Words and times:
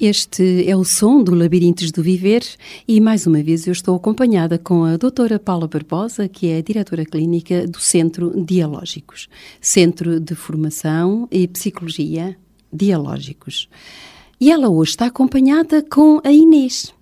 Este 0.00 0.66
é 0.66 0.74
o 0.74 0.82
som 0.82 1.22
do 1.22 1.34
Labirintos 1.34 1.92
do 1.92 2.02
Viver 2.02 2.42
e 2.88 2.98
mais 3.02 3.26
uma 3.26 3.42
vez 3.42 3.66
eu 3.66 3.72
estou 3.72 3.94
acompanhada 3.94 4.58
com 4.58 4.82
a 4.84 4.96
doutora 4.96 5.38
Paula 5.38 5.68
Barbosa, 5.68 6.26
que 6.26 6.48
é 6.48 6.56
a 6.56 6.62
diretora 6.62 7.04
clínica 7.04 7.66
do 7.66 7.78
Centro 7.78 8.32
Dialógicos, 8.42 9.28
Centro 9.60 10.18
de 10.18 10.34
Formação 10.34 11.28
e 11.30 11.46
Psicologia 11.46 12.34
Dialógicos. 12.72 13.68
E 14.40 14.50
ela 14.50 14.70
hoje 14.70 14.92
está 14.92 15.04
acompanhada 15.04 15.82
com 15.82 16.18
a 16.24 16.32
Inês. 16.32 16.94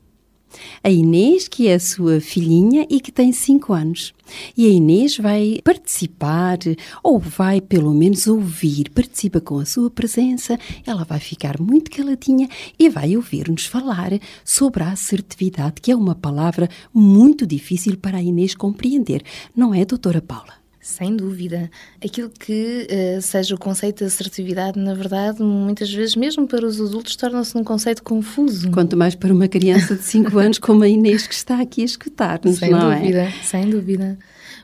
A 0.83 0.91
Inês, 0.91 1.48
que 1.48 1.69
é 1.69 1.75
a 1.75 1.80
sua 1.80 2.20
filhinha 2.20 2.87
e 2.89 3.01
que 3.01 3.12
tem 3.12 3.33
5 3.33 3.73
anos. 3.73 4.15
E 4.56 4.66
a 4.66 4.70
Inês 4.70 5.16
vai 5.16 5.61
participar, 5.65 6.59
ou 7.02 7.19
vai 7.19 7.61
pelo 7.61 7.93
menos 7.95 8.27
ouvir, 8.27 8.91
participa 8.91 9.41
com 9.41 9.59
a 9.59 9.65
sua 9.65 9.91
presença, 9.91 10.59
ela 10.87 11.05
vai 11.05 11.19
ficar 11.19 11.61
muito 11.61 11.91
caladinha 11.91 12.48
e 12.79 12.89
vai 12.89 13.16
ouvir-nos 13.16 13.66
falar 13.66 14.11
sobre 14.45 14.83
a 14.83 14.92
assertividade, 14.92 15.80
que 15.80 15.91
é 15.91 15.97
uma 15.97 16.15
palavra 16.15 16.69
muito 16.92 17.47
difícil 17.47 17.97
para 17.97 18.19
a 18.19 18.23
Inês 18.23 18.55
compreender, 18.55 19.23
não 19.56 19.75
é, 19.75 19.84
doutora 19.84 20.20
Paula? 20.20 20.67
Sem 20.80 21.16
dúvida. 21.16 21.70
Aquilo 22.02 22.30
que 22.30 22.86
uh, 22.91 23.20
seja 23.20 23.55
o 23.55 23.59
conceito 23.59 23.98
de 23.98 24.05
assertividade, 24.05 24.78
na 24.78 24.95
verdade, 24.95 25.42
muitas 25.42 25.92
vezes, 25.92 26.14
mesmo 26.14 26.47
para 26.47 26.64
os 26.64 26.80
adultos, 26.80 27.16
torna-se 27.16 27.56
um 27.58 27.64
conceito 27.64 28.03
confuso. 28.03 28.70
Quanto 28.70 28.97
mais 28.97 29.14
para 29.14 29.33
uma 29.33 29.48
criança 29.48 29.97
de 29.97 30.03
5 30.03 30.36
anos 30.38 30.58
como 30.58 30.83
a 30.84 30.88
Inês 30.88 31.27
que 31.27 31.34
está 31.34 31.61
aqui 31.61 31.83
a 31.83 31.84
escutar-nos, 31.84 32.58
Sem 32.58 32.70
não 32.70 32.94
dúvida, 32.94 33.25
é? 33.25 33.30
sem 33.42 33.69
dúvida. 33.69 34.19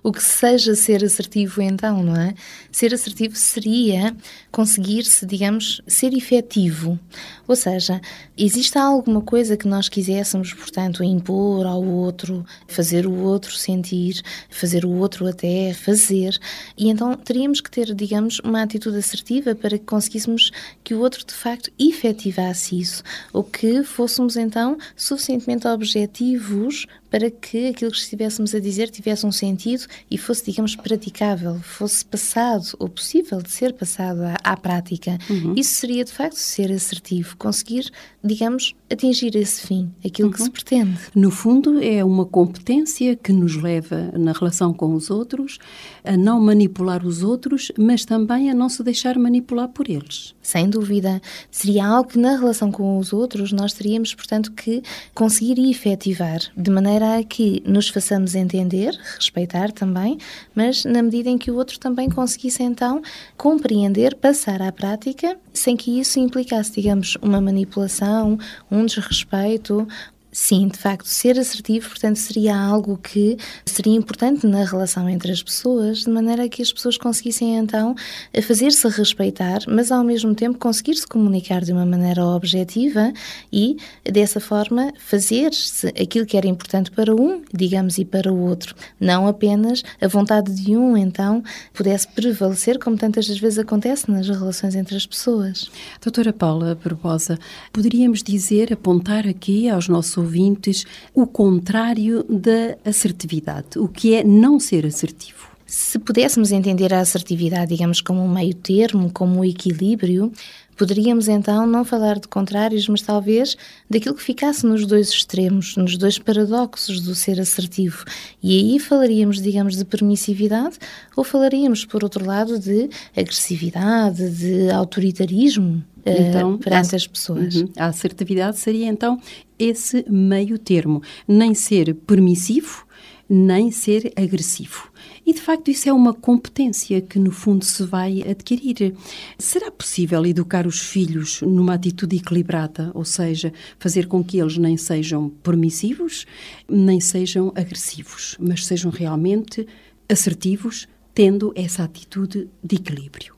O 0.06 0.12
que 0.12 0.22
seja 0.22 0.74
ser 0.74 1.02
assertivo, 1.02 1.62
então, 1.62 2.02
não 2.02 2.14
é? 2.14 2.34
Ser 2.70 2.92
assertivo 2.92 3.34
seria 3.36 4.14
conseguir-se, 4.52 5.24
digamos, 5.24 5.80
ser 5.86 6.12
efetivo. 6.12 7.00
Ou 7.48 7.56
seja, 7.56 8.02
existe 8.36 8.76
alguma 8.76 9.22
coisa 9.22 9.56
que 9.56 9.66
nós 9.66 9.88
quiséssemos, 9.88 10.52
portanto, 10.52 11.02
impor 11.02 11.64
ao 11.64 11.82
outro, 11.82 12.44
fazer 12.68 13.06
o 13.06 13.14
outro 13.14 13.56
sentir, 13.56 14.20
fazer 14.50 14.84
o 14.84 14.90
outro 14.90 15.26
até 15.26 15.72
fazer, 15.72 16.38
e 16.76 16.90
então 16.90 17.16
teríamos 17.16 17.62
que 17.62 17.70
ter, 17.70 17.94
digamos, 17.94 18.40
uma 18.40 18.60
atitude 18.60 18.98
assertiva 18.98 19.54
para 19.54 19.78
que 19.78 19.86
conseguíssemos 19.86 20.50
que 20.84 20.92
o 20.92 21.00
outro 21.00 21.24
de 21.24 21.32
facto 21.32 21.72
efetivasse 21.78 22.78
isso, 22.78 23.02
ou 23.32 23.42
que 23.42 23.82
fôssemos 23.82 24.36
então 24.36 24.76
suficientemente 24.94 25.66
objetivos 25.66 26.86
para 27.14 27.30
que 27.30 27.68
aquilo 27.68 27.92
que 27.92 27.96
estivéssemos 27.98 28.56
a 28.56 28.58
dizer 28.58 28.90
tivesse 28.90 29.24
um 29.24 29.30
sentido 29.30 29.84
e 30.10 30.18
fosse, 30.18 30.46
digamos, 30.46 30.74
praticável, 30.74 31.60
fosse 31.60 32.04
passado 32.04 32.66
ou 32.76 32.88
possível 32.88 33.40
de 33.40 33.52
ser 33.52 33.72
passado 33.72 34.22
à, 34.22 34.34
à 34.42 34.56
prática. 34.56 35.16
Uhum. 35.30 35.54
Isso 35.56 35.74
seria 35.74 36.04
de 36.04 36.10
facto 36.10 36.34
ser 36.34 36.72
assertivo, 36.72 37.36
conseguir, 37.36 37.88
digamos, 38.20 38.74
atingir 38.90 39.36
esse 39.36 39.64
fim, 39.64 39.92
aquilo 40.04 40.32
que 40.32 40.42
se 40.42 40.50
pretende. 40.50 40.98
No 41.14 41.30
fundo, 41.30 41.80
é 41.80 42.04
uma 42.04 42.26
competência 42.26 43.14
que 43.14 43.32
nos 43.32 43.54
leva, 43.54 44.10
na 44.18 44.32
relação 44.32 44.74
com 44.74 44.92
os 44.92 45.08
outros, 45.08 45.60
a 46.02 46.16
não 46.16 46.40
manipular 46.40 47.06
os 47.06 47.22
outros, 47.22 47.70
mas 47.78 48.04
também 48.04 48.50
a 48.50 48.54
não 48.54 48.68
se 48.68 48.82
deixar 48.82 49.16
manipular 49.20 49.68
por 49.68 49.88
eles. 49.88 50.34
Sem 50.42 50.68
dúvida. 50.68 51.22
Seria 51.48 51.86
algo 51.86 52.10
que 52.10 52.18
na 52.18 52.36
relação 52.36 52.72
com 52.72 52.98
os 52.98 53.12
outros 53.12 53.52
nós 53.52 53.72
teríamos, 53.72 54.12
portanto, 54.16 54.50
que 54.50 54.82
conseguir 55.14 55.58
e 55.60 55.70
efetivar, 55.70 56.40
de 56.56 56.70
maneira 56.72 57.03
a 57.04 57.22
que 57.22 57.62
nos 57.66 57.88
façamos 57.88 58.34
entender, 58.34 58.98
respeitar 59.16 59.70
também, 59.70 60.18
mas 60.54 60.84
na 60.84 61.02
medida 61.02 61.28
em 61.28 61.38
que 61.38 61.50
o 61.50 61.56
outro 61.56 61.78
também 61.78 62.08
conseguisse 62.08 62.62
então 62.62 63.02
compreender, 63.36 64.14
passar 64.14 64.62
à 64.62 64.72
prática, 64.72 65.36
sem 65.52 65.76
que 65.76 66.00
isso 66.00 66.18
implicasse, 66.18 66.72
digamos, 66.72 67.16
uma 67.22 67.40
manipulação, 67.40 68.38
um 68.70 68.84
desrespeito, 68.86 69.86
Sim, 70.36 70.66
de 70.66 70.76
facto, 70.76 71.06
ser 71.06 71.38
assertivo, 71.38 71.90
portanto, 71.90 72.16
seria 72.16 72.56
algo 72.56 72.98
que 72.98 73.38
seria 73.64 73.94
importante 73.94 74.48
na 74.48 74.64
relação 74.64 75.08
entre 75.08 75.30
as 75.30 75.40
pessoas, 75.40 75.98
de 75.98 76.10
maneira 76.10 76.48
que 76.48 76.60
as 76.60 76.72
pessoas 76.72 76.98
conseguissem 76.98 77.54
então 77.56 77.94
fazer-se 78.42 78.88
respeitar, 78.88 79.60
mas 79.68 79.92
ao 79.92 80.02
mesmo 80.02 80.34
tempo 80.34 80.58
conseguir-se 80.58 81.06
comunicar 81.06 81.62
de 81.62 81.70
uma 81.70 81.86
maneira 81.86 82.26
objetiva 82.26 83.12
e, 83.52 83.76
dessa 84.02 84.40
forma, 84.40 84.92
fazer-se 84.98 85.86
aquilo 85.90 86.26
que 86.26 86.36
era 86.36 86.48
importante 86.48 86.90
para 86.90 87.14
um, 87.14 87.40
digamos, 87.54 87.96
e 87.98 88.04
para 88.04 88.32
o 88.32 88.40
outro. 88.40 88.74
Não 88.98 89.28
apenas 89.28 89.84
a 90.00 90.08
vontade 90.08 90.52
de 90.52 90.76
um, 90.76 90.96
então, 90.96 91.44
pudesse 91.72 92.08
prevalecer, 92.08 92.80
como 92.80 92.96
tantas 92.96 93.28
das 93.28 93.38
vezes 93.38 93.60
acontece 93.60 94.10
nas 94.10 94.28
relações 94.28 94.74
entre 94.74 94.96
as 94.96 95.06
pessoas. 95.06 95.70
Doutora 96.02 96.32
Paula 96.32 96.74
Barbosa, 96.74 97.38
poderíamos 97.72 98.20
dizer, 98.20 98.72
apontar 98.72 99.28
aqui 99.28 99.68
aos 99.68 99.86
nossos 99.86 100.23
ouvintes 100.24 100.84
o 101.14 101.26
contrário 101.26 102.24
da 102.24 102.76
assertividade, 102.84 103.78
o 103.78 103.86
que 103.86 104.14
é 104.14 104.24
não 104.24 104.58
ser 104.58 104.86
assertivo. 104.86 105.53
Se 105.74 105.98
pudéssemos 105.98 106.52
entender 106.52 106.94
a 106.94 107.00
assertividade, 107.00 107.74
digamos, 107.74 108.00
como 108.00 108.22
um 108.22 108.28
meio 108.28 108.54
termo, 108.54 109.10
como 109.12 109.40
um 109.40 109.44
equilíbrio, 109.44 110.30
poderíamos 110.76 111.26
então 111.26 111.66
não 111.66 111.84
falar 111.84 112.20
de 112.20 112.28
contrários, 112.28 112.86
mas 112.86 113.02
talvez 113.02 113.56
daquilo 113.90 114.14
que 114.14 114.22
ficasse 114.22 114.64
nos 114.64 114.86
dois 114.86 115.08
extremos, 115.08 115.76
nos 115.76 115.98
dois 115.98 116.16
paradoxos 116.16 117.00
do 117.00 117.12
ser 117.12 117.40
assertivo. 117.40 118.04
E 118.40 118.56
aí 118.56 118.78
falaríamos, 118.78 119.42
digamos, 119.42 119.76
de 119.76 119.84
permissividade 119.84 120.78
ou 121.16 121.24
falaríamos, 121.24 121.84
por 121.84 122.04
outro 122.04 122.24
lado, 122.24 122.56
de 122.56 122.88
agressividade, 123.16 124.30
de 124.30 124.70
autoritarismo. 124.70 125.82
Então, 126.06 126.56
perante 126.56 126.94
as 126.94 127.04
pessoas. 127.04 127.56
Uhum, 127.56 127.68
a 127.76 127.86
assertividade 127.86 128.60
seria 128.60 128.86
então 128.86 129.20
esse 129.58 130.08
meio 130.08 130.56
termo, 130.56 131.02
nem 131.26 131.52
ser 131.52 131.96
permissivo, 131.96 132.86
nem 133.28 133.72
ser 133.72 134.12
agressivo. 134.16 134.94
E 135.26 135.32
de 135.32 135.40
facto, 135.40 135.70
isso 135.70 135.88
é 135.88 135.92
uma 135.92 136.12
competência 136.12 137.00
que 137.00 137.18
no 137.18 137.30
fundo 137.30 137.64
se 137.64 137.82
vai 137.84 138.22
adquirir. 138.22 138.94
Será 139.38 139.70
possível 139.70 140.24
educar 140.26 140.66
os 140.66 140.80
filhos 140.80 141.40
numa 141.40 141.74
atitude 141.74 142.16
equilibrada, 142.16 142.90
ou 142.94 143.04
seja, 143.04 143.52
fazer 143.78 144.06
com 144.06 144.22
que 144.22 144.38
eles 144.38 144.58
nem 144.58 144.76
sejam 144.76 145.30
permissivos, 145.42 146.26
nem 146.68 147.00
sejam 147.00 147.52
agressivos, 147.54 148.36
mas 148.38 148.66
sejam 148.66 148.90
realmente 148.90 149.66
assertivos, 150.08 150.86
tendo 151.14 151.52
essa 151.54 151.84
atitude 151.84 152.48
de 152.62 152.76
equilíbrio? 152.76 153.34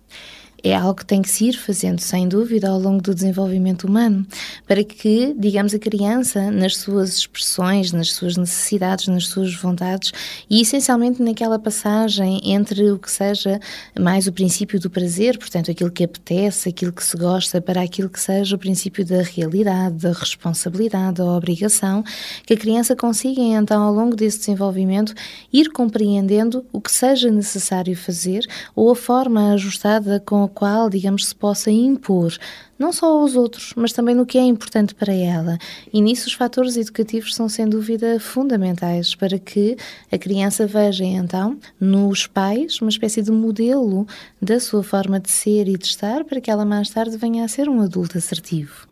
É 0.69 0.75
algo 0.75 0.95
que 0.95 1.07
tem 1.07 1.23
que 1.23 1.29
se 1.29 1.47
ir 1.47 1.55
fazendo, 1.55 2.01
sem 2.01 2.29
dúvida, 2.29 2.69
ao 2.69 2.79
longo 2.79 3.03
do 3.03 3.15
desenvolvimento 3.15 3.85
humano, 3.85 4.27
para 4.67 4.83
que, 4.83 5.35
digamos, 5.39 5.75
a 5.75 5.79
criança, 5.79 6.51
nas 6.51 6.77
suas 6.77 7.19
expressões, 7.19 7.93
nas 7.93 8.13
suas 8.13 8.37
necessidades, 8.37 9.09
nas 9.09 9.29
suas 9.29 9.55
vontades, 9.55 10.13
e 10.49 10.61
essencialmente 10.61 11.23
naquela 11.23 11.59
passagem 11.59 12.41
entre 12.45 12.91
o 12.91 12.99
que 12.99 13.11
seja 13.11 13.61
mais 13.99 14.27
o 14.27 14.33
princípio 14.33 14.81
do 14.81 14.91
prazer, 14.91 15.39
portanto, 15.39 15.71
aquilo 15.71 15.91
que 15.91 16.05
apetece, 16.05 16.69
aquilo 16.69 16.93
que 16.93 17.05
se 17.05 17.17
gosta, 17.17 17.61
para 17.61 17.83
aquilo 17.83 18.09
que 18.09 18.21
seja 18.21 18.57
o 18.57 18.59
princípio 18.59 19.05
da 19.05 19.23
realidade, 19.23 19.97
da 19.97 20.13
responsabilidade, 20.13 21.17
da 21.19 21.25
obrigação, 21.25 22.03
que 22.45 22.55
a 22.55 22.57
criança 22.57 22.97
consiga, 22.97 23.41
então, 23.41 23.83
ao 23.83 23.93
longo 23.93 24.17
desse 24.17 24.39
desenvolvimento, 24.41 25.15
ir 25.53 25.71
compreendendo 25.71 26.65
o 26.73 26.81
que 26.81 26.91
seja 26.91 27.31
necessário 27.31 27.97
fazer 27.97 28.47
ou 28.75 28.91
a 28.91 28.97
forma 28.97 29.53
ajustada 29.53 30.21
com 30.25 30.43
a 30.43 30.49
qual, 30.57 30.89
digamos, 30.89 31.27
se 31.27 31.35
possa 31.35 31.71
impor, 31.71 32.35
não 32.79 32.91
só 32.91 33.07
aos 33.07 33.37
outros, 33.37 33.75
mas 33.77 33.93
também 33.93 34.15
no 34.15 34.25
que 34.25 34.39
é 34.39 34.43
importante 34.43 34.95
para 34.95 35.13
ela. 35.13 35.59
E 35.93 36.01
nisso 36.01 36.29
os 36.29 36.33
fatores 36.33 36.79
educativos 36.79 37.35
são, 37.35 37.47
sem 37.47 37.69
dúvida, 37.69 38.19
fundamentais 38.19 39.15
para 39.15 39.39
que 39.39 39.77
a 40.11 40.17
criança 40.17 40.67
veja, 40.67 41.05
então, 41.05 41.59
nos 41.79 42.27
pais 42.27 42.81
uma 42.81 42.89
espécie 42.89 43.21
de 43.21 43.31
modelo 43.31 44.07
da 44.41 44.59
sua 44.59 44.83
forma 44.83 45.21
de 45.21 45.31
ser 45.31 45.69
e 45.69 45.77
de 45.77 45.85
estar, 45.85 46.25
para 46.25 46.41
que 46.41 46.51
ela 46.51 46.65
mais 46.65 46.89
tarde 46.89 47.19
venha 47.19 47.45
a 47.45 47.49
ser 47.49 47.69
um 47.69 47.83
adulto 47.83 48.17
assertivo. 48.17 48.89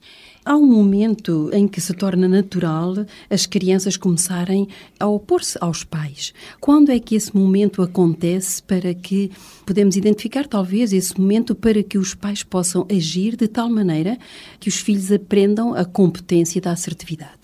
Há 0.46 0.56
um 0.56 0.66
momento 0.66 1.48
em 1.54 1.66
que 1.66 1.80
se 1.80 1.94
torna 1.94 2.28
natural 2.28 3.06
as 3.30 3.46
crianças 3.46 3.96
começarem 3.96 4.68
a 5.00 5.06
opor-se 5.06 5.56
aos 5.58 5.84
pais. 5.84 6.34
Quando 6.60 6.92
é 6.92 7.00
que 7.00 7.14
esse 7.14 7.34
momento 7.34 7.80
acontece 7.80 8.62
para 8.62 8.92
que 8.92 9.30
podemos 9.64 9.96
identificar 9.96 10.46
talvez 10.46 10.92
esse 10.92 11.18
momento 11.18 11.54
para 11.54 11.82
que 11.82 11.96
os 11.96 12.14
pais 12.14 12.42
possam 12.42 12.86
agir 12.90 13.36
de 13.36 13.48
tal 13.48 13.70
maneira 13.70 14.18
que 14.60 14.68
os 14.68 14.76
filhos 14.76 15.10
aprendam 15.10 15.74
a 15.74 15.82
competência 15.82 16.60
da 16.60 16.72
assertividade? 16.72 17.43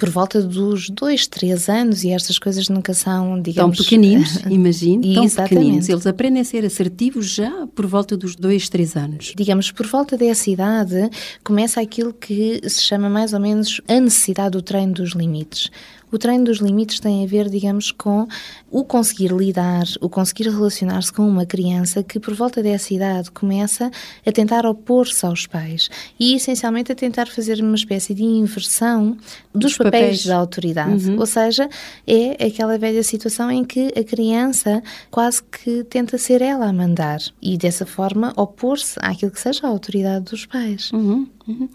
Por 0.00 0.08
volta 0.08 0.40
dos 0.40 0.88
dois, 0.88 1.26
três 1.26 1.68
anos, 1.68 2.02
e 2.02 2.10
estas 2.10 2.38
coisas 2.38 2.68
nunca 2.70 2.94
são, 2.94 3.40
digamos... 3.40 3.76
Tão 3.76 3.84
pequeninos, 3.84 4.36
imagino, 4.48 5.02
tão 5.14 5.24
Exatamente. 5.24 5.54
pequeninos. 5.54 5.88
Eles 5.90 6.06
aprendem 6.06 6.40
a 6.40 6.44
ser 6.44 6.64
assertivos 6.64 7.30
já 7.30 7.66
por 7.74 7.86
volta 7.86 8.16
dos 8.16 8.34
dois, 8.34 8.70
três 8.70 8.96
anos. 8.96 9.34
Digamos, 9.36 9.70
por 9.70 9.86
volta 9.86 10.16
dessa 10.16 10.50
idade, 10.50 11.10
começa 11.44 11.80
aquilo 11.80 12.14
que 12.14 12.60
se 12.66 12.82
chama 12.82 13.10
mais 13.10 13.34
ou 13.34 13.40
menos 13.40 13.80
a 13.86 14.00
necessidade 14.00 14.52
do 14.52 14.62
treino 14.62 14.94
dos 14.94 15.10
limites. 15.12 15.70
O 16.12 16.18
treino 16.18 16.44
dos 16.44 16.58
limites 16.58 17.00
tem 17.00 17.24
a 17.24 17.26
ver, 17.26 17.48
digamos, 17.48 17.90
com 17.90 18.26
o 18.70 18.84
conseguir 18.84 19.32
lidar, 19.32 19.84
o 20.00 20.08
conseguir 20.08 20.48
relacionar-se 20.48 21.12
com 21.12 21.26
uma 21.26 21.46
criança 21.46 22.02
que, 22.02 22.18
por 22.18 22.34
volta 22.34 22.62
dessa 22.62 22.92
idade, 22.92 23.30
começa 23.30 23.90
a 24.26 24.32
tentar 24.32 24.66
opor-se 24.66 25.24
aos 25.24 25.46
pais 25.46 25.88
e, 26.18 26.34
essencialmente, 26.34 26.92
a 26.92 26.94
tentar 26.94 27.26
fazer 27.28 27.60
uma 27.60 27.74
espécie 27.74 28.14
de 28.14 28.22
inversão 28.22 29.16
dos, 29.54 29.76
papéis, 29.76 30.02
papéis, 30.02 30.26
da 30.26 30.36
autoridade. 30.36 31.10
Uhum. 31.10 31.18
Ou 31.18 31.26
seja, 31.26 31.68
é 32.06 32.46
aquela 32.46 32.78
velha 32.78 33.02
situação 33.02 33.50
em 33.50 33.64
que 33.64 33.92
a 33.96 34.04
criança 34.04 34.82
quase 35.10 35.42
que 35.42 35.84
tenta 35.84 36.18
ser 36.18 36.42
ela 36.42 36.66
a 36.66 36.72
mandar 36.72 37.20
e, 37.42 37.56
dessa 37.56 37.86
forma, 37.86 38.32
opor-se 38.36 38.98
àquilo 39.00 39.30
que 39.30 39.40
seja 39.40 39.66
a 39.66 39.70
autoridade 39.70 40.24
dos 40.26 40.46
pais. 40.46 40.90
Uhum. 40.92 41.26
Uhum. 41.50 41.68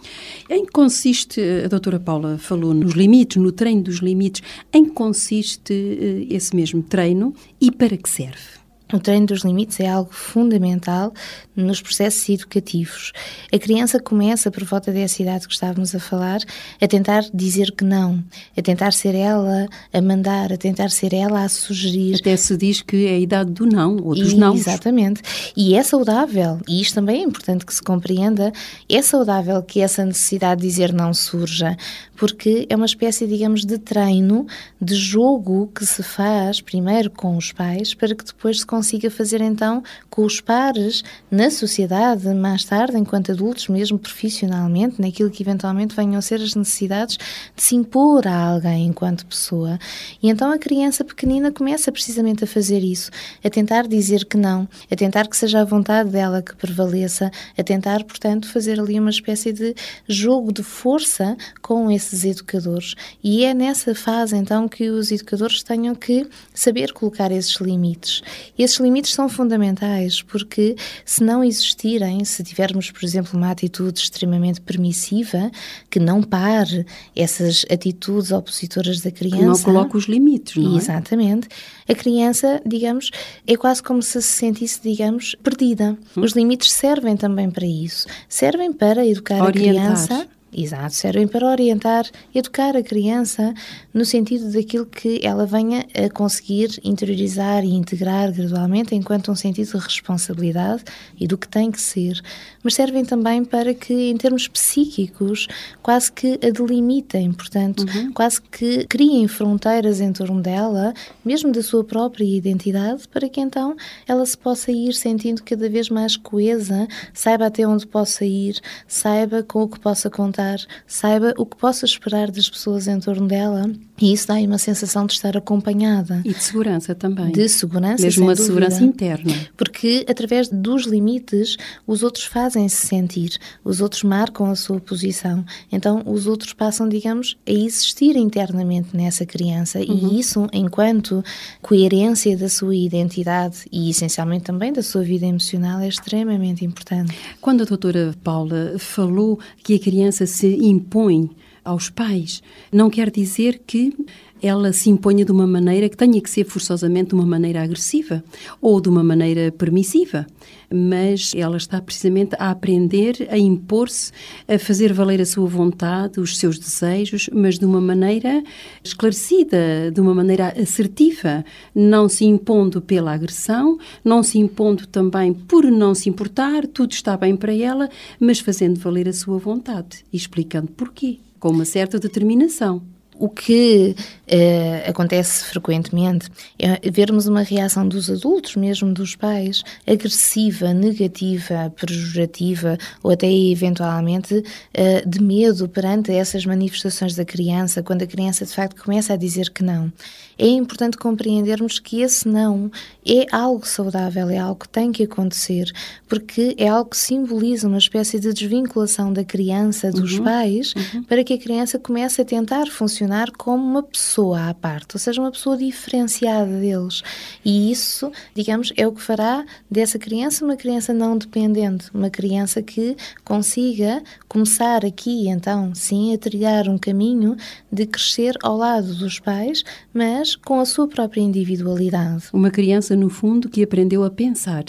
Em 0.50 0.66
que 0.66 0.72
consiste, 0.72 1.42
a 1.63 1.68
doutora 1.68 2.00
Paula 2.00 2.38
falou 2.38 2.74
nos 2.74 2.94
limites, 2.94 3.38
no 3.38 3.51
treino 3.51 3.83
dos 3.83 3.98
limites, 3.98 4.42
em 4.74 4.86
que 4.86 4.92
consiste 4.92 5.74
uh, 5.74 6.33
esse 6.33 6.56
mesmo 6.56 6.81
treino 6.81 7.33
e 7.60 7.72
para 7.72 7.98
que 7.98 8.10
serve? 8.10 8.65
O 8.94 9.00
treino 9.00 9.26
dos 9.26 9.44
limites 9.44 9.80
é 9.80 9.90
algo 9.90 10.14
fundamental 10.14 11.12
nos 11.56 11.82
processos 11.82 12.30
educativos. 12.30 13.14
A 13.52 13.58
criança 13.58 14.00
começa, 14.00 14.52
por 14.52 14.64
volta 14.64 14.92
dessa 14.92 15.22
idade 15.22 15.48
que 15.48 15.54
estávamos 15.54 15.96
a 15.96 16.00
falar, 16.00 16.40
a 16.80 16.88
tentar 16.88 17.26
dizer 17.34 17.72
que 17.72 17.84
não, 17.84 18.24
a 18.56 18.62
tentar 18.62 18.94
ser 18.94 19.16
ela 19.16 19.68
a 19.92 20.02
mandar, 20.02 20.54
a 20.54 20.58
tentar 20.58 20.92
ser 20.92 21.14
ela 21.14 21.44
a 21.44 21.50
sugerir. 21.50 22.18
Até 22.20 22.38
se 22.38 22.56
diz 22.56 22.82
que 22.82 23.08
é 23.08 23.16
a 23.16 23.20
idade 23.20 23.52
do 23.52 23.66
não, 23.66 23.96
ou 23.98 24.14
dos 24.14 24.34
não. 24.34 24.54
Exatamente. 24.54 25.22
E 25.58 25.74
é 25.76 25.82
saudável, 25.82 26.60
e 26.68 26.82
isto 26.82 26.96
também 26.96 27.22
é 27.22 27.24
importante 27.24 27.66
que 27.66 27.74
se 27.74 27.82
compreenda, 27.82 28.52
é 28.88 29.02
saudável 29.02 29.64
que 29.64 29.82
essa 29.82 30.06
necessidade 30.06 30.62
de 30.62 30.68
dizer 30.68 30.94
não 30.94 31.14
surja, 31.14 31.76
porque 32.16 32.68
é 32.70 32.76
uma 32.76 32.86
espécie, 32.86 33.26
digamos, 33.26 33.66
de 33.66 33.78
treino, 33.78 34.46
de 34.80 34.96
jogo 34.96 35.72
que 35.74 35.86
se 35.86 36.04
faz 36.04 36.62
primeiro 36.62 37.10
com 37.10 37.36
os 37.36 37.52
pais, 37.52 37.94
para 37.94 38.14
que 38.14 38.24
depois 38.24 38.60
se 38.60 38.66
consiga 38.75 39.10
fazer 39.10 39.39
então 39.39 39.81
com 40.10 40.25
os 40.25 40.42
pares 40.42 41.01
na 41.31 41.50
sociedade, 41.50 42.27
mais 42.33 42.66
tarde, 42.66 42.98
enquanto 42.98 43.31
adultos, 43.31 43.69
mesmo 43.69 43.98
profissionalmente, 43.98 45.01
naquilo 45.01 45.31
que 45.31 45.42
eventualmente 45.42 45.95
venham 45.95 46.18
a 46.18 46.22
ser 46.22 46.42
as 46.42 46.56
necessidades 46.56 47.18
de 47.56 47.63
se 47.63 47.74
impor 47.74 48.27
a 48.27 48.36
alguém 48.36 48.88
enquanto 48.88 49.25
pessoa. 49.25 49.80
E 50.22 50.30
então 50.30 50.51
a 50.51 50.57
criança 50.57 51.06
pequenina 51.06 51.54
começa 51.54 51.89
precisamente 51.89 52.44
a 52.44 52.48
fazer 52.48 52.83
isso, 52.83 53.10
a 53.42 53.50
tentar 53.50 53.88
dizer 53.88 54.25
que 54.25 54.36
não, 54.36 54.68
a 54.92 54.95
tentar 54.95 55.30
que 55.30 55.38
seja 55.38 55.62
a 55.62 55.66
vontade 55.66 56.10
dela 56.10 56.42
que 56.42 56.54
prevaleça, 56.54 57.31
a 57.57 57.63
tentar, 57.63 58.04
portanto, 58.04 58.50
fazer 58.50 58.77
ali 58.77 59.00
uma 59.00 59.10
espécie 59.10 59.54
de 59.54 59.74
jogo 60.06 60.51
de 60.51 60.63
força 60.63 61.38
com 61.62 61.89
esses 61.89 62.25
educadores. 62.25 62.94
E 63.24 63.45
é 63.45 63.54
nessa 63.54 63.95
fase 63.95 64.36
então 64.36 64.68
que 64.68 64.89
os 64.89 65.13
educadores 65.13 65.63
tenham 65.63 65.95
que 65.95 66.27
saber 66.54 66.92
colocar 66.92 67.31
esses 67.31 67.56
limites. 67.62 68.22
Esses 68.66 68.80
limites 68.80 69.14
são 69.14 69.30
fundamentais 69.30 70.24
porque, 70.24 70.76
se 71.06 71.24
não 71.24 71.44
existirem, 71.44 72.26
se 72.26 72.44
tivermos, 72.44 72.90
por 72.90 73.04
exemplo, 73.04 73.38
uma 73.38 73.52
atitude 73.52 74.00
extremamente 74.00 74.60
permissiva, 74.60 75.52
que 75.88 76.00
não 76.00 76.24
pare 76.24 76.84
essas 77.16 77.64
atitudes 77.72 78.32
opositoras 78.32 79.02
da 79.02 79.12
criança. 79.12 79.38
Que 79.38 79.46
não 79.46 79.60
coloca 79.60 79.96
os 79.96 80.06
limites, 80.06 80.56
não 80.56 80.74
é? 80.74 80.78
Exatamente. 80.78 81.48
A 81.88 81.94
criança, 81.94 82.60
digamos, 82.66 83.12
é 83.46 83.56
quase 83.56 83.84
como 83.84 84.02
se 84.02 84.20
se 84.20 84.34
sentisse, 84.34 84.80
digamos, 84.82 85.36
perdida. 85.44 85.96
Hum. 86.18 86.22
Os 86.24 86.32
limites 86.32 86.72
servem 86.72 87.16
também 87.16 87.52
para 87.52 87.68
isso. 87.68 88.08
Servem 88.28 88.74
para 88.74 89.06
educar 89.06 89.44
Orientar. 89.44 89.92
a 89.92 89.96
criança 89.96 90.28
Exato, 90.57 90.96
servem 90.96 91.28
para 91.28 91.46
orientar, 91.46 92.10
educar 92.34 92.78
a 92.78 92.81
criança 92.81 93.54
no 93.94 94.06
sentido 94.06 94.50
daquilo 94.54 94.86
que 94.86 95.19
ela 95.22 95.46
venha 95.46 95.86
a 95.94 96.10
conseguir 96.10 96.80
interiorizar 96.81 97.66
e 97.66 97.74
integrar 97.74 98.31
gradualmente 98.31 98.96
enquanto 98.96 99.30
um 99.30 99.36
sentido 99.36 99.78
de 99.78 99.84
responsabilidade 99.84 100.86
e 101.19 101.28
do 101.28 101.38
que 101.38 101.46
tem 101.46 101.69
que 101.69 101.81
ser. 101.81 102.22
Mas 102.63 102.74
servem 102.74 103.04
também 103.04 103.44
para 103.44 103.74
que, 103.74 103.94
em 103.94 104.16
termos 104.16 104.48
psíquicos, 104.48 105.50
quase 105.84 106.10
que 106.10 106.40
a 106.42 106.50
delimitem, 106.50 107.34
portanto, 107.34 107.81
uhum. 107.81 108.13
quase 108.13 108.42
que 108.42 108.86
criem 108.86 109.28
fronteiras 109.28 110.00
em 110.00 110.13
torno 110.13 110.42
dela, 110.42 110.94
mesmo 111.24 111.51
da 111.51 111.62
sua 111.62 111.84
própria 111.84 112.24
identidade, 112.24 113.10
para 113.10 113.28
que 113.28 113.42
então 113.42 113.75
ela 114.08 114.25
se 114.25 114.38
possa 114.38 114.72
ir 114.72 114.94
sentindo 114.94 115.44
cada 115.44 115.68
vez 115.69 115.90
mais 115.90 116.16
coesa, 116.16 116.88
saiba 117.13 117.48
até 117.48 117.68
onde 117.68 117.86
possa 117.86 118.24
ir, 118.24 118.62
saiba 118.88 119.44
com 119.44 119.63
o 119.63 119.68
que 119.68 119.81
possa 119.81 120.10
contar 120.10 120.45
saiba 120.88 121.34
o 121.38 121.46
que 121.46 121.58
possa 121.58 121.86
esperar 121.86 122.32
das 122.32 122.50
pessoas 122.50 122.88
em 122.88 123.00
torno 123.00 123.28
dela 123.28 123.70
e 124.02 124.12
isso 124.12 124.28
dá 124.28 124.36
uma 124.36 124.58
sensação 124.58 125.06
de 125.06 125.14
estar 125.14 125.38
acompanhada. 125.38 126.22
E 126.26 126.34
de 126.34 126.44
segurança 126.44 126.94
também. 126.94 127.32
De 127.32 127.48
segurança, 127.48 128.04
Mesmo 128.04 128.24
uma 128.26 128.36
dúvida. 128.36 128.48
segurança 128.48 128.84
interna. 128.84 129.34
Porque 129.56 130.06
através 130.08 130.50
dos 130.50 130.86
limites 130.86 131.56
os 131.88 132.04
outros 132.04 132.26
fazem-se 132.26 132.86
sentir, 132.88 133.38
os 133.64 133.80
outros 133.80 134.04
marcam 134.04 134.52
a 134.52 134.56
sua 134.56 134.82
posição. 134.82 135.46
Então 135.72 136.04
os 136.06 136.28
outros 136.28 136.52
passam, 136.52 136.90
digamos, 136.90 137.38
a 137.48 137.52
existir 137.52 138.18
internamente 138.18 138.96
nessa 138.96 139.26
criança 139.26 139.80
uhum. 139.80 140.10
e 140.12 140.20
isso, 140.20 140.48
enquanto 140.52 141.24
coerência 141.62 142.38
da 142.38 142.50
sua 142.50 142.76
identidade 142.76 143.60
e 143.72 143.90
essencialmente 143.90 144.44
também 144.44 144.74
da 144.74 144.84
sua 144.84 145.04
vida 145.04 145.26
emocional, 145.26 145.80
é 145.80 145.88
extremamente 145.88 146.66
importante. 146.66 147.18
Quando 147.40 147.62
a 147.62 147.66
doutora 147.66 148.14
Paula 148.24 148.76
falou 148.78 149.40
que 149.64 149.76
a 149.76 149.80
criança 149.80 150.26
se 150.26 150.35
impõe 150.44 151.30
aos 151.64 151.90
pais. 151.90 152.44
Não 152.72 152.90
quer 152.90 153.10
dizer 153.10 153.62
que 153.66 153.94
ela 154.42 154.72
se 154.72 154.90
imponha 154.90 155.26
de 155.26 155.32
uma 155.32 155.48
maneira 155.48 155.90
que 155.90 155.98
tenha 155.98 156.22
que 156.22 156.30
ser 156.30 156.46
forçosamente 156.46 157.10
de 157.10 157.16
uma 157.16 157.26
maneira 157.26 157.64
agressiva 157.64 158.24
ou 158.62 158.80
de 158.80 158.90
uma 158.90 159.04
maneira 159.04 159.52
permissiva, 159.52 160.28
mas 160.72 161.34
ela 161.36 161.58
está 161.58 161.82
precisamente 161.82 162.36
a 162.40 162.52
aprender 162.52 163.28
a 163.30 163.38
impor-se, 163.38 164.12
a 164.48 164.58
fazer 164.58 164.94
valer 164.94 165.22
a 165.22 165.26
sua 165.26 165.48
vontade, 165.48 166.20
os 166.20 166.38
seus 166.38 166.58
desejos, 166.58 167.30
mas 167.34 167.60
de 167.60 167.66
uma 167.66 167.82
maneira 167.82 168.44
esclarecida, 168.84 169.92
de 169.92 170.02
uma 170.02 170.14
maneira 170.14 170.54
assertiva, 170.60 171.44
não 171.74 172.08
se 172.08 172.26
impondo 172.26 172.82
pela 172.82 173.14
agressão, 173.14 173.78
não 174.04 174.24
se 174.24 174.38
impondo 174.38 174.88
também 174.88 175.34
por 175.34 175.66
não 175.66 175.94
se 175.94 176.10
importar, 176.10 176.66
tudo 176.68 176.92
está 176.92 177.18
bem 177.18 177.36
para 177.36 177.54
ela, 177.54 177.89
mas 178.20 178.39
fazendo 178.39 178.80
valer 178.80 179.08
a 179.08 179.13
sua 179.13 179.38
vontade 179.38 180.06
e 180.12 180.18
explicando 180.18 180.72
porquê 180.72 181.20
com 181.39 181.50
uma 181.50 181.66
certa 181.66 182.00
determinação. 182.00 182.95
O 183.17 183.29
que 183.29 183.95
uh, 183.98 184.89
acontece 184.89 185.45
frequentemente 185.45 186.27
é 186.60 186.89
vermos 186.91 187.27
uma 187.27 187.41
reação 187.43 187.88
dos 187.88 188.10
adultos, 188.10 188.55
mesmo 188.57 188.93
dos 188.93 189.15
pais, 189.15 189.63
agressiva, 189.88 190.74
negativa, 190.74 191.72
pejorativa 191.75 192.77
ou 193.01 193.12
até 193.12 193.31
eventualmente 193.31 194.36
uh, 194.36 195.10
de 195.10 195.22
medo 195.22 195.69
perante 195.69 196.12
essas 196.12 196.45
manifestações 196.45 197.15
da 197.15 197.24
criança, 197.24 197.81
quando 197.81 198.01
a 198.01 198.07
criança 198.07 198.45
de 198.45 198.51
facto 198.51 198.84
começa 198.84 199.13
a 199.13 199.17
dizer 199.17 199.50
que 199.50 199.63
não. 199.63 199.91
É 200.38 200.48
importante 200.48 200.98
compreendermos 200.98 201.80
que 201.80 202.01
esse 202.01 202.27
não 202.27 202.72
é 203.06 203.25
algo 203.32 203.65
saudável, 203.68 204.30
é 204.30 204.38
algo 204.38 204.62
que 204.62 204.70
tem 204.70 204.92
que 204.92 205.04
acontecer, 205.04 205.72
porque 206.08 206.56
é 206.58 206.68
algo 206.68 206.89
que 206.89 206.98
simboliza 206.98 207.68
uma 207.68 207.77
espécie 207.77 208.20
de 208.20 208.34
desvinculação 208.34 209.13
da 209.13 209.24
criança 209.24 209.92
dos 209.92 210.18
uhum, 210.18 210.24
pais 210.24 210.74
uhum. 210.74 211.04
para 211.04 211.24
que 211.24 211.34
a 211.34 211.38
criança 211.38 211.77
comece 211.77 212.22
a 212.22 212.25
tentar 212.25 212.68
funcionar 212.68 213.32
como 213.32 213.63
uma 213.63 213.84
pessoa 213.84 214.50
à 214.50 214.54
parte, 214.54 214.96
ou 214.96 215.00
seja, 215.00 215.22
uma 215.22 215.32
pessoa 215.32 215.56
diferenciada 215.56 216.60
deles. 216.60 217.01
E 217.44 217.72
isso, 217.72 218.12
digamos, 218.34 218.74
é 218.75 218.88
o 218.88 218.92
que 218.92 219.01
fará 219.01 219.46
dessa 219.70 220.00
criança 220.00 220.44
uma 220.44 220.56
criança 220.56 220.94
não 220.94 221.18
dependente, 221.18 221.89
uma 221.94 222.10
criança 222.10 222.62
que 222.62 222.98
consiga 223.24 224.01
começar 224.27 224.84
aqui, 224.84 225.27
então, 225.30 225.74
sim, 225.75 226.13
a 226.13 226.18
trilhar 226.18 226.68
um 226.68 226.77
caminho 226.77 227.36
de 227.72 227.86
crescer 227.86 228.36
ao 228.42 228.58
lado 228.58 228.96
dos 228.96 229.20
pais, 229.20 229.63
mas 229.94 230.25
com 230.34 230.60
a 230.60 230.65
sua 230.65 230.88
própria 230.88 231.22
individualidade. 231.22 232.29
Uma 232.34 232.50
criança, 232.50 232.96
no 232.96 233.10
fundo, 233.10 233.50
que 233.50 233.62
aprendeu 233.62 234.03
a 234.03 234.10
pensar 234.10 234.63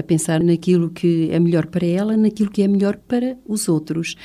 a 0.00 0.02
pensar 0.02 0.42
naquilo 0.42 0.90
que 0.90 1.28
é 1.30 1.38
melhor 1.38 1.66
para 1.66 1.86
ela, 1.86 2.16
naquilo 2.16 2.50
que 2.50 2.62
é 2.62 2.68
melhor 2.68 2.96
para 2.96 3.36
os 3.46 3.68
outros. 3.68 4.16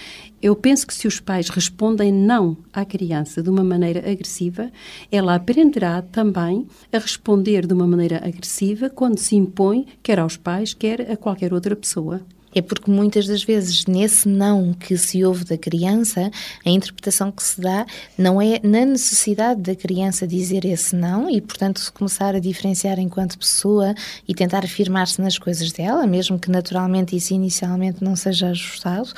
Eu 0.41 0.55
penso 0.55 0.87
que 0.87 0.93
se 0.93 1.07
os 1.07 1.19
pais 1.19 1.49
respondem 1.49 2.11
não 2.11 2.57
à 2.73 2.83
criança 2.85 3.43
de 3.43 3.49
uma 3.49 3.63
maneira 3.63 3.99
agressiva, 3.99 4.71
ela 5.11 5.35
aprenderá 5.35 6.01
também 6.01 6.65
a 6.91 6.97
responder 6.97 7.67
de 7.67 7.73
uma 7.73 7.87
maneira 7.87 8.17
agressiva 8.17 8.89
quando 8.89 9.19
se 9.19 9.35
impõe, 9.35 9.85
quer 10.01 10.19
aos 10.19 10.37
pais, 10.37 10.73
quer 10.73 11.11
a 11.11 11.17
qualquer 11.17 11.53
outra 11.53 11.75
pessoa. 11.75 12.21
É 12.55 12.61
porque 12.61 12.89
muitas 12.89 13.27
das 13.27 13.43
vezes 13.43 13.85
nesse 13.85 14.29
não 14.29 14.73
que 14.73 14.97
se 14.97 15.25
ouve 15.25 15.43
da 15.43 15.57
criança, 15.57 16.31
a 16.65 16.69
interpretação 16.69 17.29
que 17.29 17.43
se 17.43 17.59
dá 17.59 17.85
não 18.17 18.41
é 18.41 18.61
na 18.63 18.85
necessidade 18.85 19.59
da 19.61 19.75
criança 19.75 20.25
dizer 20.25 20.63
esse 20.63 20.95
não 20.95 21.29
e, 21.29 21.41
portanto, 21.41 21.81
se 21.81 21.91
começar 21.91 22.33
a 22.33 22.39
diferenciar 22.39 22.97
enquanto 22.97 23.37
pessoa 23.37 23.93
e 24.25 24.33
tentar 24.33 24.63
afirmar-se 24.63 25.21
nas 25.21 25.37
coisas 25.37 25.73
dela, 25.73 26.07
mesmo 26.07 26.39
que 26.39 26.49
naturalmente 26.49 27.13
isso 27.13 27.33
inicialmente 27.33 28.01
não 28.01 28.15
seja 28.15 28.47
ajustado, 28.47 29.11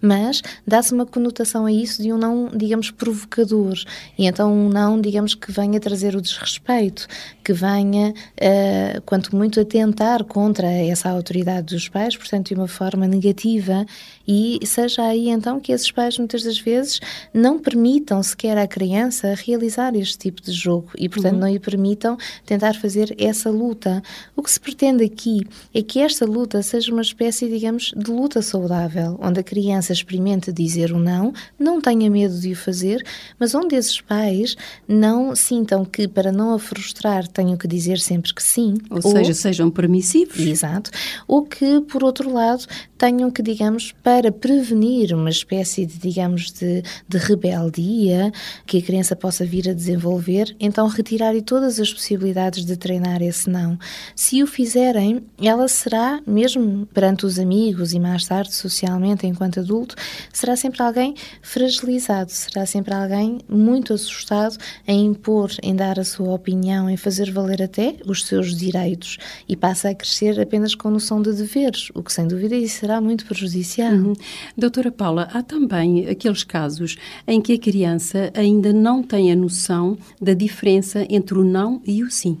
mas 0.00 0.40
dá-se 0.64 0.94
uma 0.94 1.04
conotação 1.04 1.66
a 1.66 1.72
isso 1.72 2.00
de 2.00 2.12
um 2.12 2.16
não, 2.16 2.48
digamos, 2.54 2.92
provocador. 2.92 3.74
E 4.16 4.26
então 4.26 4.54
um 4.54 4.68
não, 4.68 5.00
digamos, 5.00 5.34
que 5.34 5.50
venha 5.50 5.80
trazer 5.80 6.14
o 6.14 6.22
desrespeito, 6.22 7.08
que 7.42 7.52
venha, 7.52 8.10
uh, 8.10 9.02
quanto 9.04 9.34
muito, 9.34 9.58
atentar 9.58 10.22
contra 10.22 10.70
essa 10.70 11.10
autoridade 11.10 11.74
dos 11.74 11.88
pais, 11.88 12.16
portanto, 12.16 12.48
de 12.48 12.54
uma 12.54 12.68
forma 12.68 12.83
negativa, 13.08 13.86
e 14.26 14.58
seja 14.64 15.02
aí 15.02 15.28
então 15.28 15.60
que 15.60 15.72
esses 15.72 15.90
pais 15.90 16.18
muitas 16.18 16.42
das 16.42 16.58
vezes 16.58 17.00
não 17.32 17.58
permitam 17.58 18.22
sequer 18.22 18.56
à 18.56 18.66
criança 18.66 19.34
realizar 19.34 19.94
este 19.94 20.18
tipo 20.18 20.42
de 20.42 20.52
jogo 20.52 20.90
e, 20.96 21.08
portanto, 21.08 21.34
uhum. 21.34 21.40
não 21.40 21.50
lhe 21.50 21.58
permitam 21.58 22.16
tentar 22.44 22.74
fazer 22.74 23.14
essa 23.18 23.50
luta. 23.50 24.02
O 24.34 24.42
que 24.42 24.50
se 24.50 24.58
pretende 24.58 25.04
aqui 25.04 25.46
é 25.74 25.82
que 25.82 26.00
esta 26.00 26.24
luta 26.24 26.62
seja 26.62 26.92
uma 26.92 27.02
espécie, 27.02 27.48
digamos, 27.48 27.92
de 27.96 28.10
luta 28.10 28.40
saudável, 28.40 29.18
onde 29.22 29.40
a 29.40 29.42
criança 29.42 29.92
experimente 29.92 30.52
dizer 30.52 30.92
o 30.92 30.98
não, 30.98 31.32
não 31.58 31.80
tenha 31.80 32.10
medo 32.10 32.38
de 32.38 32.52
o 32.52 32.56
fazer, 32.56 33.04
mas 33.38 33.54
onde 33.54 33.74
esses 33.76 34.00
pais 34.00 34.56
não 34.88 35.36
sintam 35.36 35.84
que, 35.84 36.08
para 36.08 36.32
não 36.32 36.54
a 36.54 36.58
frustrar, 36.58 37.28
tenham 37.28 37.56
que 37.56 37.68
dizer 37.68 37.98
sempre 37.98 38.32
que 38.32 38.42
sim. 38.42 38.74
Ou, 38.90 39.00
ou 39.02 39.12
seja, 39.12 39.34
sejam 39.34 39.70
permissivos. 39.70 40.38
Exato. 40.38 40.90
Ou 41.26 41.42
que, 41.42 41.80
por 41.82 42.02
outro 42.02 42.32
lado, 42.32 42.64
tenham 42.96 43.30
que, 43.30 43.42
digamos, 43.42 43.92
para 44.02 44.13
prevenir 44.32 45.14
uma 45.14 45.30
espécie 45.30 45.86
de, 45.86 45.98
digamos, 45.98 46.52
de, 46.52 46.82
de 47.08 47.18
rebeldia 47.18 48.32
que 48.66 48.78
a 48.78 48.82
criança 48.82 49.14
possa 49.16 49.44
vir 49.44 49.68
a 49.68 49.72
desenvolver, 49.72 50.54
então 50.58 50.86
retirarem 50.86 51.42
todas 51.42 51.78
as 51.80 51.92
possibilidades 51.92 52.64
de 52.64 52.76
treinar 52.76 53.22
esse 53.22 53.48
não. 53.48 53.78
Se 54.14 54.42
o 54.42 54.46
fizerem, 54.46 55.22
ela 55.40 55.68
será, 55.68 56.20
mesmo 56.26 56.86
perante 56.86 57.26
os 57.26 57.38
amigos 57.38 57.92
e 57.92 58.00
mais 58.00 58.26
tarde 58.26 58.54
socialmente 58.54 59.26
enquanto 59.26 59.60
adulto, 59.60 59.94
será 60.32 60.56
sempre 60.56 60.82
alguém 60.82 61.14
fragilizado, 61.42 62.30
será 62.30 62.66
sempre 62.66 62.94
alguém 62.94 63.38
muito 63.48 63.92
assustado 63.94 64.56
em 64.86 65.06
impor, 65.06 65.50
em 65.62 65.74
dar 65.74 65.98
a 65.98 66.04
sua 66.04 66.32
opinião, 66.34 66.88
em 66.88 66.96
fazer 66.96 67.30
valer 67.30 67.62
até 67.62 67.96
os 68.06 68.24
seus 68.24 68.54
direitos 68.54 69.18
e 69.48 69.56
passa 69.56 69.90
a 69.90 69.94
crescer 69.94 70.40
apenas 70.40 70.74
com 70.74 70.90
noção 70.90 71.20
de 71.20 71.32
deveres, 71.32 71.90
o 71.94 72.02
que 72.02 72.12
sem 72.12 72.26
dúvida 72.26 72.54
será 72.68 73.00
muito 73.00 73.24
prejudicial. 73.24 73.92
Uhum. 73.92 74.03
Doutora 74.56 74.92
Paula, 74.92 75.28
há 75.32 75.42
também 75.42 76.06
aqueles 76.08 76.44
casos 76.44 76.96
em 77.26 77.40
que 77.40 77.54
a 77.54 77.58
criança 77.58 78.32
ainda 78.34 78.72
não 78.72 79.02
tem 79.02 79.32
a 79.32 79.36
noção 79.36 79.96
da 80.20 80.34
diferença 80.34 81.06
entre 81.08 81.38
o 81.38 81.44
não 81.44 81.80
e 81.86 82.02
o 82.02 82.10
sim. 82.10 82.38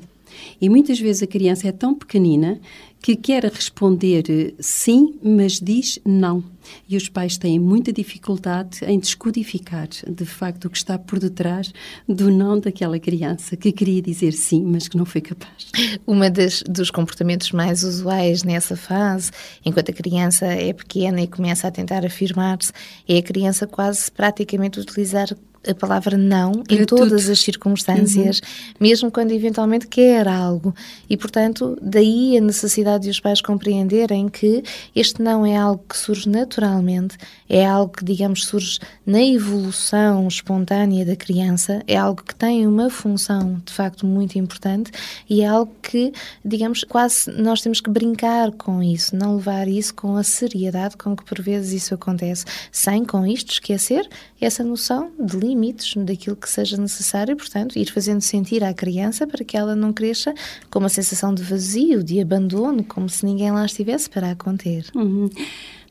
E 0.60 0.68
muitas 0.68 0.98
vezes 0.98 1.22
a 1.22 1.26
criança 1.26 1.68
é 1.68 1.72
tão 1.72 1.94
pequenina 1.94 2.60
que 3.04 3.16
quer 3.16 3.44
responder 3.44 4.24
eh, 4.30 4.54
sim, 4.58 5.14
mas 5.22 5.60
diz 5.60 5.98
não. 6.06 6.42
E 6.88 6.96
os 6.96 7.06
pais 7.06 7.36
têm 7.36 7.58
muita 7.58 7.92
dificuldade 7.92 8.82
em 8.86 8.98
descodificar, 8.98 9.88
de 10.08 10.24
facto, 10.24 10.64
o 10.64 10.70
que 10.70 10.78
está 10.78 10.98
por 10.98 11.18
detrás 11.18 11.70
do 12.08 12.30
não 12.30 12.58
daquela 12.58 12.98
criança 12.98 13.58
que 13.58 13.72
queria 13.72 14.00
dizer 14.00 14.32
sim, 14.32 14.64
mas 14.64 14.88
que 14.88 14.96
não 14.96 15.04
foi 15.04 15.20
capaz. 15.20 15.70
Uma 16.06 16.30
das, 16.30 16.62
dos 16.62 16.90
comportamentos 16.90 17.52
mais 17.52 17.84
usuais 17.84 18.42
nessa 18.42 18.74
fase, 18.74 19.30
enquanto 19.66 19.90
a 19.90 19.94
criança 19.94 20.46
é 20.46 20.72
pequena 20.72 21.20
e 21.20 21.26
começa 21.26 21.68
a 21.68 21.70
tentar 21.70 22.06
afirmar-se, 22.06 22.72
é 23.06 23.18
a 23.18 23.22
criança 23.22 23.66
quase 23.66 24.10
praticamente 24.10 24.80
utilizar 24.80 25.28
a 25.68 25.74
palavra 25.74 26.16
não 26.16 26.62
Para 26.62 26.76
em 26.76 26.84
todas 26.84 27.22
tudo. 27.22 27.32
as 27.32 27.40
circunstâncias, 27.40 28.38
uhum. 28.38 28.74
mesmo 28.80 29.10
quando 29.10 29.32
eventualmente 29.32 29.86
quer 29.86 30.28
algo. 30.28 30.74
E, 31.08 31.16
portanto, 31.16 31.76
daí 31.80 32.36
a 32.38 32.40
necessidade 32.40 33.04
de 33.04 33.10
os 33.10 33.20
pais 33.20 33.40
compreenderem 33.40 34.28
que 34.28 34.62
este 34.94 35.22
não 35.22 35.44
é 35.44 35.56
algo 35.56 35.82
que 35.88 35.96
surge 35.96 36.28
naturalmente, 36.28 37.16
é 37.48 37.64
algo 37.64 37.92
que, 37.92 38.04
digamos, 38.04 38.46
surge 38.46 38.78
na 39.06 39.22
evolução 39.22 40.26
espontânea 40.26 41.04
da 41.04 41.16
criança, 41.16 41.82
é 41.86 41.96
algo 41.96 42.22
que 42.22 42.34
tem 42.34 42.66
uma 42.66 42.90
função 42.90 43.60
de 43.64 43.72
facto 43.72 44.06
muito 44.06 44.38
importante 44.38 44.90
e 45.28 45.42
é 45.42 45.46
algo 45.46 45.72
que, 45.82 46.12
digamos, 46.44 46.84
quase 46.84 47.30
nós 47.30 47.60
temos 47.60 47.80
que 47.80 47.90
brincar 47.90 48.52
com 48.52 48.82
isso, 48.82 49.16
não 49.16 49.36
levar 49.36 49.68
isso 49.68 49.94
com 49.94 50.16
a 50.16 50.22
seriedade 50.22 50.96
com 50.96 51.16
que 51.16 51.24
por 51.24 51.40
vezes 51.40 51.82
isso 51.82 51.94
acontece, 51.94 52.44
sem 52.72 53.04
com 53.04 53.26
isto 53.26 53.52
esquecer 53.52 54.08
essa 54.40 54.62
noção 54.62 55.10
de 55.18 55.36
limites 55.54 55.94
daquilo 56.04 56.36
que 56.36 56.50
seja 56.50 56.76
necessário 56.76 57.32
e, 57.32 57.36
portanto, 57.36 57.78
ir 57.78 57.90
fazendo 57.90 58.20
sentir 58.20 58.62
à 58.64 58.74
criança 58.74 59.26
para 59.26 59.44
que 59.44 59.56
ela 59.56 59.76
não 59.76 59.92
cresça 59.92 60.34
com 60.70 60.80
uma 60.80 60.88
sensação 60.88 61.32
de 61.32 61.42
vazio, 61.42 62.02
de 62.02 62.20
abandono, 62.20 62.84
como 62.84 63.08
se 63.08 63.24
ninguém 63.24 63.50
lá 63.52 63.64
estivesse 63.64 64.10
para 64.10 64.32
a 64.32 64.34
conter. 64.34 64.86
Uhum. 64.94 65.30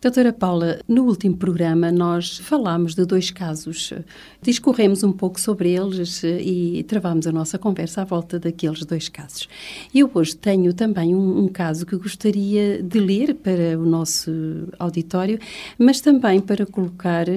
Doutora 0.03 0.34
Paula, 0.34 0.82
no 0.86 1.05
último 1.05 1.38
programa 1.38 1.89
nós 1.89 2.38
falámos 2.39 2.93
de 2.93 3.05
dois 3.05 3.32
casos, 3.32 3.93
discorremos 4.41 5.01
um 5.01 5.13
pouco 5.13 5.39
sobre 5.39 5.72
eles 5.72 6.22
e 6.24 6.84
travámos 6.89 7.25
a 7.25 7.32
nossa 7.32 7.58
conversa 7.58 8.01
à 8.01 8.03
volta 8.03 8.38
daqueles 8.38 8.84
dois 8.84 9.08
casos. 9.08 9.48
Eu 9.96 10.12
hoje 10.13 10.36
tenho 10.36 10.74
também 10.74 11.15
um, 11.15 11.46
um 11.46 11.48
caso 11.48 11.86
que 11.86 11.96
gostaria 11.96 12.84
de 12.84 13.00
ler 13.00 13.34
para 13.36 13.79
o 13.79 13.86
nosso 13.86 14.29
auditório, 14.77 15.39
mas 15.79 16.01
também 16.01 16.41
para 16.41 16.65
colocar 16.65 17.27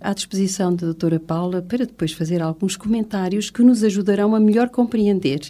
à 0.00 0.12
disposição 0.12 0.74
da 0.74 0.86
doutora 0.86 1.18
Paula 1.18 1.62
para 1.62 1.86
depois 1.86 2.12
fazer 2.12 2.42
alguns 2.42 2.76
comentários 2.76 3.50
que 3.50 3.62
nos 3.62 3.82
ajudarão 3.82 4.34
a 4.34 4.40
melhor 4.40 4.68
compreender 4.68 5.40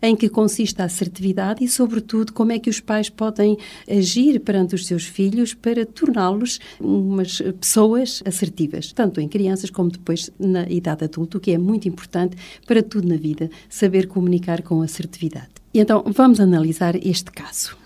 em 0.00 0.16
que 0.16 0.28
consiste 0.28 0.80
a 0.82 0.86
assertividade 0.86 1.64
e, 1.64 1.68
sobretudo, 1.68 2.32
como 2.32 2.52
é 2.52 2.58
que 2.58 2.70
os 2.70 2.80
pais 2.80 3.08
podem 3.08 3.56
agir 3.88 4.40
perante 4.40 4.74
os 4.74 4.86
seus 4.86 5.04
filhos 5.04 5.54
para 5.54 5.86
torná-los 5.86 6.58
umas 6.80 7.40
pessoas 7.60 8.22
assertivas, 8.26 8.92
tanto 8.92 9.20
em 9.20 9.28
crianças 9.28 9.70
como 9.70 9.90
depois 9.90 10.30
na 10.38 10.68
idade 10.68 11.04
adulta, 11.04 11.38
o 11.38 11.40
que 11.40 11.52
é 11.52 11.58
muito 11.58 11.88
importante 11.88 12.36
para 12.66 12.82
tudo 12.82 13.08
na 13.08 13.16
vida, 13.16 13.50
saber 13.68 14.06
comunicar 14.08 14.62
com 14.62 14.82
assertividade. 14.82 15.48
E 15.74 15.80
então 15.80 16.04
vamos 16.06 16.38
analisar 16.40 16.94
este 16.96 17.30
caso. 17.30 17.76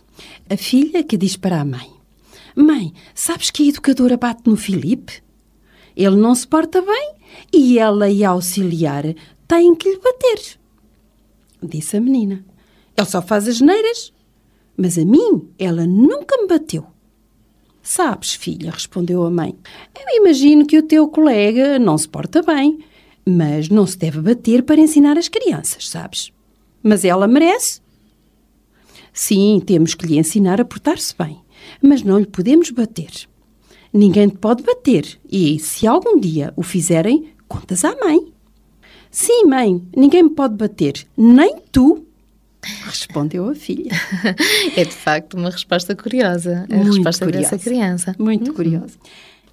A 0.49 0.57
filha 0.57 1.05
que 1.05 1.17
diz 1.17 1.37
para 1.37 1.61
a 1.61 1.65
mãe: 1.65 1.91
Mãe, 2.55 2.93
sabes 3.15 3.51
que 3.51 3.65
a 3.65 3.67
educadora 3.69 4.17
bate 4.17 4.43
no 4.47 4.57
Filipe? 4.57 5.26
Ele 5.97 6.17
não 6.17 6.35
se 6.35 6.47
porta 6.47 6.83
bem 6.83 7.15
e 7.53 7.79
ela 7.79 8.11
e 8.11 8.23
a 8.23 8.31
auxiliar 8.31 9.05
têm 9.49 9.75
que 9.75 9.89
lhe 9.89 9.99
bater. 9.99 10.59
Disse 11.63 11.97
a 11.97 12.01
menina. 12.01 12.45
Ele 12.97 13.07
só 13.07 13.23
faz 13.23 13.49
as 13.49 13.61
neiras, 13.61 14.13
mas 14.77 14.99
a 14.99 15.05
mim 15.05 15.49
ela 15.59 15.87
nunca 15.87 16.37
me 16.41 16.47
bateu. 16.47 16.87
Sabes, 17.83 18.35
filha, 18.35 18.71
respondeu 18.71 19.25
a 19.25 19.31
mãe, 19.31 19.55
eu 19.95 20.21
imagino 20.21 20.67
que 20.67 20.77
o 20.77 20.83
teu 20.83 21.07
colega 21.09 21.79
não 21.79 21.97
se 21.97 22.09
porta 22.09 22.43
bem, 22.43 22.81
mas 23.25 23.69
não 23.69 23.87
se 23.87 23.97
deve 23.97 24.21
bater 24.21 24.65
para 24.65 24.81
ensinar 24.81 25.17
as 25.17 25.29
crianças, 25.29 25.89
sabes? 25.89 26.33
Mas 26.83 27.05
ela 27.05 27.29
merece. 27.29 27.81
Sim, 29.13 29.63
temos 29.65 29.95
que 29.95 30.07
lhe 30.07 30.19
ensinar 30.19 30.61
a 30.61 30.65
portar-se 30.65 31.15
bem, 31.17 31.41
mas 31.81 32.03
não 32.03 32.19
lhe 32.19 32.27
podemos 32.27 32.71
bater. 32.71 33.29
Ninguém 33.97 34.29
te 34.29 34.37
pode 34.37 34.63
bater 34.63 35.19
e, 35.27 35.59
se 35.59 35.87
algum 35.87 36.21
dia 36.21 36.53
o 36.55 36.63
fizerem, 36.63 37.33
contas 37.49 37.83
à 37.83 37.97
mãe. 37.97 38.31
Sim, 39.11 39.47
mãe, 39.47 39.83
ninguém 39.97 40.25
me 40.25 40.29
pode 40.29 40.55
bater, 40.55 41.07
nem 41.17 41.57
tu. 41.73 42.05
Respondeu 42.85 43.49
a 43.49 43.55
filha. 43.55 43.93
É 44.77 44.85
de 44.85 44.93
facto 44.93 45.39
uma 45.39 45.49
resposta 45.49 45.97
curiosa. 45.97 46.67
A 46.71 46.75
Muito 46.75 46.93
resposta 46.93 47.25
curiosa. 47.25 47.51
dessa 47.51 47.71
criança. 47.71 48.15
Muito 48.19 48.49
uhum. 48.51 48.55
curiosa. 48.55 48.99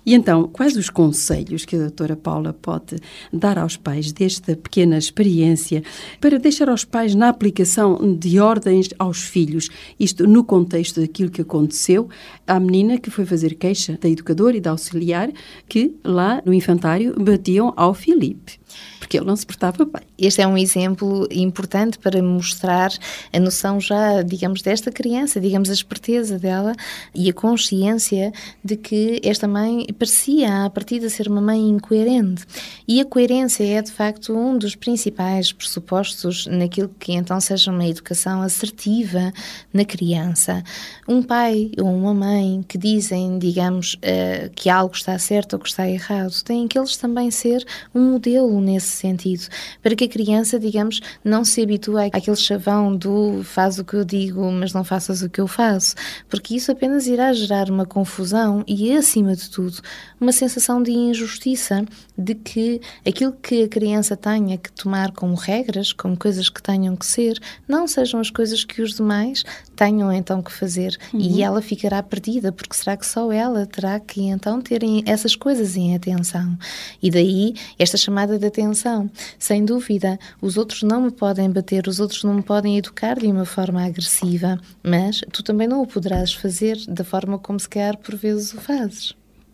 E 0.06 0.14
então, 0.14 0.48
quais 0.48 0.76
os 0.76 0.90
conselhos 0.90 1.66
que 1.66 1.76
a 1.76 1.80
doutora 1.80 2.16
Paula 2.16 2.54
pode 2.54 2.98
dar 3.32 3.58
aos 3.58 3.78
pais 3.78 4.12
desta 4.12 4.56
pequena 4.56 4.98
experiência 4.98 5.82
para 6.20 6.38
deixar 6.38 6.70
aos 6.70 6.84
pais 6.84 7.16
na 7.16 7.30
aplicação 7.30 8.16
de 8.18 8.40
ordens 8.40 8.90
aos 9.00 9.22
filhos? 9.22 9.70
Isto 10.00 10.28
no 10.28 10.44
contexto 10.44 11.00
daquilo 11.00 11.32
que 11.32 11.42
aconteceu 11.42 12.10
à 12.46 12.60
menina 12.60 12.98
que 12.98 13.10
foi 13.10 13.26
fazer 13.26 13.56
queixa 13.56 13.98
da 14.00 14.10
educadora 14.10 14.58
e 14.58 14.62
da 14.62 14.72
auxiliar 14.72 15.32
que 15.70 15.96
lá 16.04 16.42
no 16.46 16.54
infantário 16.54 17.16
batiam 17.18 17.74
ao 17.78 17.94
Filipe 17.94 18.64
porque 19.00 19.18
ele 19.18 19.26
não 19.26 19.36
se 19.36 19.46
portava 19.46 19.86
bem. 19.86 20.02
Este 20.18 20.42
é 20.42 20.48
um 20.48 20.58
exemplo 20.58 21.28
importante 21.32 22.00
para 22.00 22.22
mostrar 22.24 22.92
a 23.32 23.40
noção 23.40 23.80
já, 23.80 24.22
digamos, 24.22 24.62
desta 24.62 24.92
criança, 24.92 25.40
digamos, 25.40 25.70
a 25.70 25.74
esperteza 25.74 26.40
dela 26.40 26.74
e 27.14 27.30
a 27.30 27.34
consciência 27.34 28.32
de 28.64 28.78
que 28.78 29.20
esta 29.24 29.48
mãe 29.48 29.86
parecia, 29.94 30.66
a 30.66 30.70
partir 30.70 31.00
de 31.00 31.10
ser 31.10 31.28
uma 31.28 31.42
mãe 31.42 31.70
incoerente. 31.70 32.46
E 32.88 33.00
a 33.00 33.06
coerência 33.06 33.64
é, 33.64 33.82
de 33.82 33.92
facto, 33.92 34.36
um 34.36 34.58
dos 34.58 34.76
principais 34.76 35.52
pressupostos 35.52 36.46
naquilo 36.48 36.90
que 37.00 37.14
então 37.14 37.40
seja 37.40 37.72
uma 37.72 37.88
educação 37.88 38.42
assertiva 38.42 39.32
na 39.72 39.86
criança. 39.86 40.64
Um 41.08 41.22
pai 41.22 41.72
ou 41.80 41.88
uma 41.88 42.14
mãe 42.14 42.64
que 42.68 42.78
dizem, 42.78 43.38
digamos, 43.40 43.94
uh, 43.96 44.50
que 44.56 44.70
algo 44.70 44.96
está 44.96 45.18
certo 45.18 45.54
ou 45.54 45.60
que 45.60 45.70
está 45.70 45.90
errado, 45.90 46.34
têm 46.44 46.68
que 46.68 46.78
eles 46.78 46.98
também 46.98 47.32
ser 47.32 47.66
um 47.94 48.12
modelo 48.12 48.60
nesse 48.60 48.90
sentido, 48.90 49.48
para 49.82 49.96
que 49.96 50.06
a 50.06 50.10
criança, 50.10 50.60
digamos, 50.60 51.02
não 51.24 51.46
se 51.46 51.62
habitue 51.62 52.10
àquele 52.12 52.38
chavão 52.38 52.96
do 52.96 53.44
faz 53.44 53.80
o 53.80 53.86
que 53.86 53.96
eu 53.96 54.04
digo, 54.04 54.52
mas 54.52 54.74
não 54.74 54.84
faças 54.84 55.22
o 55.22 55.30
que 55.30 55.42
eu 55.42 55.48
faço, 55.48 55.96
porque 56.30 56.56
isso 56.56 56.72
apenas 56.72 57.08
irá 57.08 57.32
gerar 57.34 57.70
uma 57.70 57.86
confusão 57.86 58.64
e, 58.68 58.96
acima 58.96 59.36
de 59.36 59.50
tudo, 59.50 59.78
uma 60.20 60.32
sensação 60.32 60.82
de 60.82 60.92
injustiça 60.92 61.86
de 62.18 62.36
que 62.36 62.82
aquilo 63.06 63.34
que 63.34 63.64
a 63.64 63.68
criança 63.68 64.16
tenha 64.16 64.58
que 64.58 64.72
tomar 64.72 65.12
como 65.12 65.36
regras, 65.36 65.92
como 65.92 66.18
coisas 66.18 66.50
que 66.50 66.62
tenham 66.62 66.96
que 66.96 67.06
ser, 67.06 67.40
não 67.68 67.88
sejam 67.88 68.20
as 68.20 68.30
coisas 68.30 68.64
que 68.64 68.82
os 68.82 68.96
demais 68.96 69.44
tenham 69.76 70.12
então 70.12 70.42
que 70.42 70.52
fazer 70.52 70.98
uhum. 71.14 71.20
e 71.20 71.42
ela 71.42 71.62
ficará 71.62 72.02
perdida, 72.04 72.52
porque 72.52 72.76
será 72.76 72.96
que 72.96 73.06
só 73.06 73.32
ela 73.32 73.66
terá 73.66 74.00
que 74.00 74.22
então 74.22 74.62
ter 74.62 74.82
essas 75.06 75.36
coisas 75.36 75.76
em 75.76 75.96
atenção? 75.96 76.58
E 77.02 77.10
daí 77.10 77.56
esta 77.78 77.98
chamada 77.98 78.38
de 78.38 78.46
atenção. 78.46 79.10
Sem 79.38 79.66
dúvida, 79.66 80.20
os 80.42 80.58
outros 80.58 80.84
não 80.84 81.02
me 81.02 81.12
podem 81.12 81.50
bater, 81.50 81.88
os 81.88 82.00
outros 82.00 82.24
não 82.24 82.36
me 82.36 82.44
podem 82.44 82.78
educar 82.78 83.20
de 83.20 83.28
uma 83.28 83.46
forma 83.46 83.84
agressiva, 83.84 84.60
mas 84.84 85.22
tu 85.32 85.44
também 85.44 85.68
não 85.68 85.82
o 85.82 85.88
poderás 85.88 86.34
fazer 86.34 86.78
da 86.88 87.04
forma 87.04 87.38
como 87.40 87.60
se 87.60 87.70
quer 87.70 87.98
por 87.98 88.16
vezes 88.16 88.54
o 88.54 88.62
fazes. 88.62 89.14